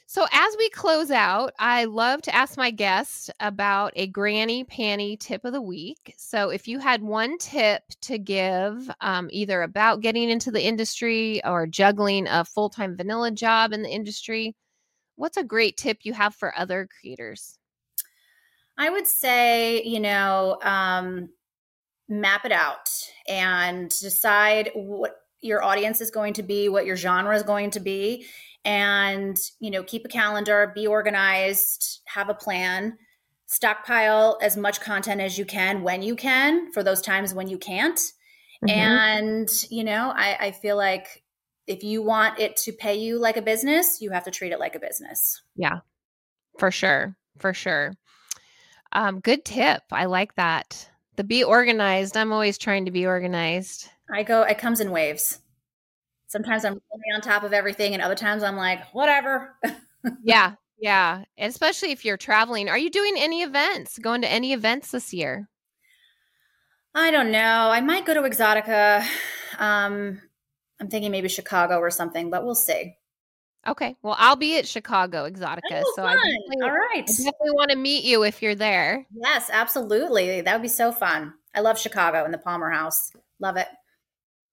So, 0.09 0.25
as 0.31 0.55
we 0.57 0.69
close 0.69 1.11
out, 1.11 1.51
I 1.59 1.83
love 1.83 2.21
to 2.21 2.33
ask 2.33 2.55
my 2.55 2.71
guests 2.71 3.29
about 3.41 3.91
a 3.97 4.07
granny 4.07 4.63
panty 4.63 5.19
tip 5.19 5.43
of 5.43 5.51
the 5.51 5.61
week. 5.61 6.13
So, 6.15 6.49
if 6.49 6.65
you 6.65 6.79
had 6.79 7.01
one 7.01 7.37
tip 7.37 7.83
to 8.03 8.17
give, 8.17 8.89
um, 9.01 9.27
either 9.33 9.63
about 9.63 9.99
getting 9.99 10.29
into 10.29 10.49
the 10.49 10.65
industry 10.65 11.43
or 11.43 11.67
juggling 11.67 12.25
a 12.25 12.45
full 12.45 12.69
time 12.69 12.95
vanilla 12.95 13.31
job 13.31 13.73
in 13.73 13.81
the 13.81 13.89
industry, 13.89 14.55
what's 15.17 15.35
a 15.35 15.43
great 15.43 15.75
tip 15.75 15.97
you 16.03 16.13
have 16.13 16.33
for 16.33 16.57
other 16.57 16.87
creators? 17.01 17.59
I 18.77 18.89
would 18.89 19.07
say, 19.07 19.83
you 19.83 19.99
know, 19.99 20.57
um, 20.63 21.27
map 22.07 22.45
it 22.45 22.53
out 22.53 22.89
and 23.27 23.89
decide 23.89 24.71
what 24.73 25.17
your 25.41 25.61
audience 25.63 25.99
is 25.99 26.11
going 26.11 26.33
to 26.33 26.43
be, 26.43 26.69
what 26.69 26.85
your 26.85 26.95
genre 26.95 27.35
is 27.35 27.43
going 27.43 27.71
to 27.71 27.81
be, 27.81 28.25
and 28.65 29.37
you 29.59 29.71
know 29.71 29.83
keep 29.83 30.05
a 30.05 30.09
calendar 30.09 30.71
be 30.75 30.87
organized 30.87 32.01
have 32.07 32.29
a 32.29 32.33
plan 32.33 32.97
stockpile 33.45 34.37
as 34.41 34.57
much 34.57 34.81
content 34.81 35.21
as 35.21 35.37
you 35.37 35.45
can 35.45 35.83
when 35.83 36.01
you 36.01 36.15
can 36.15 36.71
for 36.73 36.83
those 36.83 37.01
times 37.01 37.33
when 37.33 37.47
you 37.47 37.57
can't 37.57 37.99
mm-hmm. 38.65 38.69
and 38.69 39.49
you 39.69 39.83
know 39.83 40.11
I, 40.15 40.37
I 40.39 40.51
feel 40.51 40.75
like 40.75 41.23
if 41.67 41.83
you 41.83 42.01
want 42.01 42.39
it 42.39 42.55
to 42.57 42.71
pay 42.71 42.95
you 42.95 43.19
like 43.19 43.37
a 43.37 43.41
business, 43.41 44.01
you 44.01 44.09
have 44.11 44.23
to 44.23 44.31
treat 44.31 44.53
it 44.53 44.59
like 44.59 44.75
a 44.75 44.79
business. 44.79 45.41
Yeah, 45.55 45.79
for 46.57 46.71
sure. 46.71 47.15
For 47.37 47.53
sure. 47.53 47.93
Um, 48.93 49.19
good 49.19 49.45
tip. 49.45 49.83
I 49.91 50.05
like 50.05 50.33
that. 50.35 50.89
The 51.17 51.23
be 51.23 51.43
organized. 51.43 52.15
I'm 52.15 52.31
always 52.31 52.57
trying 52.57 52.85
to 52.85 52.91
be 52.91 53.05
organized. 53.05 53.89
I 54.11 54.23
go, 54.23 54.41
it 54.43 54.57
comes 54.57 54.79
in 54.79 54.91
waves. 54.91 55.39
Sometimes 56.27 56.65
I'm 56.65 56.73
really 56.73 57.15
on 57.15 57.21
top 57.21 57.43
of 57.43 57.53
everything, 57.53 57.93
and 57.93 58.01
other 58.01 58.15
times 58.15 58.43
I'm 58.43 58.57
like, 58.57 58.83
whatever. 58.93 59.55
yeah. 60.23 60.53
Yeah. 60.79 61.23
Especially 61.37 61.91
if 61.91 62.05
you're 62.05 62.17
traveling. 62.17 62.69
Are 62.69 62.77
you 62.77 62.89
doing 62.89 63.15
any 63.17 63.41
events? 63.41 63.97
Going 63.97 64.21
to 64.21 64.31
any 64.31 64.53
events 64.53 64.91
this 64.91 65.13
year? 65.13 65.49
I 66.93 67.11
don't 67.11 67.31
know. 67.31 67.69
I 67.71 67.81
might 67.81 68.05
go 68.05 68.13
to 68.13 68.21
Exotica. 68.21 69.05
Um, 69.57 70.21
I'm 70.79 70.87
thinking 70.87 71.11
maybe 71.11 71.29
Chicago 71.29 71.77
or 71.79 71.89
something, 71.89 72.29
but 72.29 72.43
we'll 72.43 72.55
see. 72.55 72.95
Okay. 73.67 73.95
Well, 74.01 74.15
I'll 74.17 74.35
be 74.35 74.57
at 74.57 74.67
Chicago 74.67 75.29
Exotica. 75.29 75.83
Oh, 75.85 75.93
so 75.95 76.03
fun. 76.03 76.17
I 76.17 76.37
All 76.63 76.71
right. 76.71 77.03
I 77.03 77.23
definitely 77.23 77.51
want 77.51 77.71
to 77.71 77.77
meet 77.77 78.03
you 78.03 78.23
if 78.23 78.41
you're 78.41 78.55
there. 78.55 79.05
Yes, 79.11 79.49
absolutely. 79.51 80.41
That 80.41 80.53
would 80.53 80.61
be 80.61 80.67
so 80.67 80.91
fun. 80.91 81.33
I 81.53 81.61
love 81.61 81.79
Chicago 81.79 82.23
and 82.23 82.33
the 82.33 82.37
Palmer 82.37 82.69
House. 82.69 83.11
Love 83.39 83.57
it. 83.57 83.67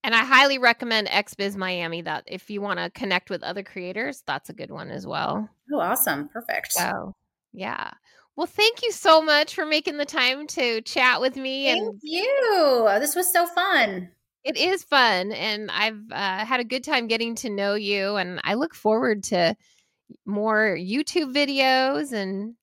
And 0.04 0.14
I 0.14 0.22
highly 0.22 0.58
recommend 0.58 1.08
XBiz 1.08 1.56
Miami. 1.56 2.02
That 2.02 2.24
if 2.26 2.50
you 2.50 2.60
want 2.60 2.78
to 2.78 2.90
connect 2.90 3.30
with 3.30 3.42
other 3.42 3.62
creators, 3.62 4.22
that's 4.26 4.50
a 4.50 4.54
good 4.54 4.70
one 4.70 4.90
as 4.90 5.06
well. 5.06 5.48
Oh, 5.72 5.80
awesome. 5.80 6.28
Perfect. 6.28 6.74
So, 6.74 7.14
yeah. 7.52 7.90
Well, 8.36 8.46
thank 8.46 8.82
you 8.82 8.92
so 8.92 9.22
much 9.22 9.54
for 9.54 9.64
making 9.64 9.96
the 9.96 10.04
time 10.04 10.46
to 10.48 10.82
chat 10.82 11.20
with 11.20 11.36
me. 11.36 11.66
Thank 11.72 11.82
and 11.82 12.00
you. 12.02 12.88
This 13.00 13.16
was 13.16 13.32
so 13.32 13.46
fun. 13.46 14.10
It 14.44 14.58
is 14.58 14.82
fun, 14.82 15.32
and 15.32 15.70
I've 15.70 16.02
uh, 16.12 16.44
had 16.44 16.60
a 16.60 16.64
good 16.64 16.84
time 16.84 17.06
getting 17.06 17.34
to 17.36 17.48
know 17.48 17.74
you. 17.74 18.16
And 18.16 18.40
I 18.44 18.54
look 18.54 18.74
forward 18.74 19.22
to 19.24 19.56
more 20.26 20.76
YouTube 20.78 21.34
videos 21.34 22.12
and 22.12 22.54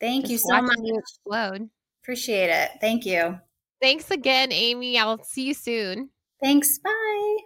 thank 0.00 0.28
you 0.28 0.38
so 0.38 0.60
much. 0.60 0.76
You 0.82 0.98
explode. 0.98 1.70
Appreciate 2.02 2.50
it. 2.50 2.70
Thank 2.80 3.06
you. 3.06 3.38
Thanks 3.80 4.10
again, 4.10 4.52
Amy. 4.52 4.98
I'll 4.98 5.22
see 5.24 5.46
you 5.46 5.54
soon. 5.54 6.10
Thanks. 6.42 6.78
Bye. 6.78 7.38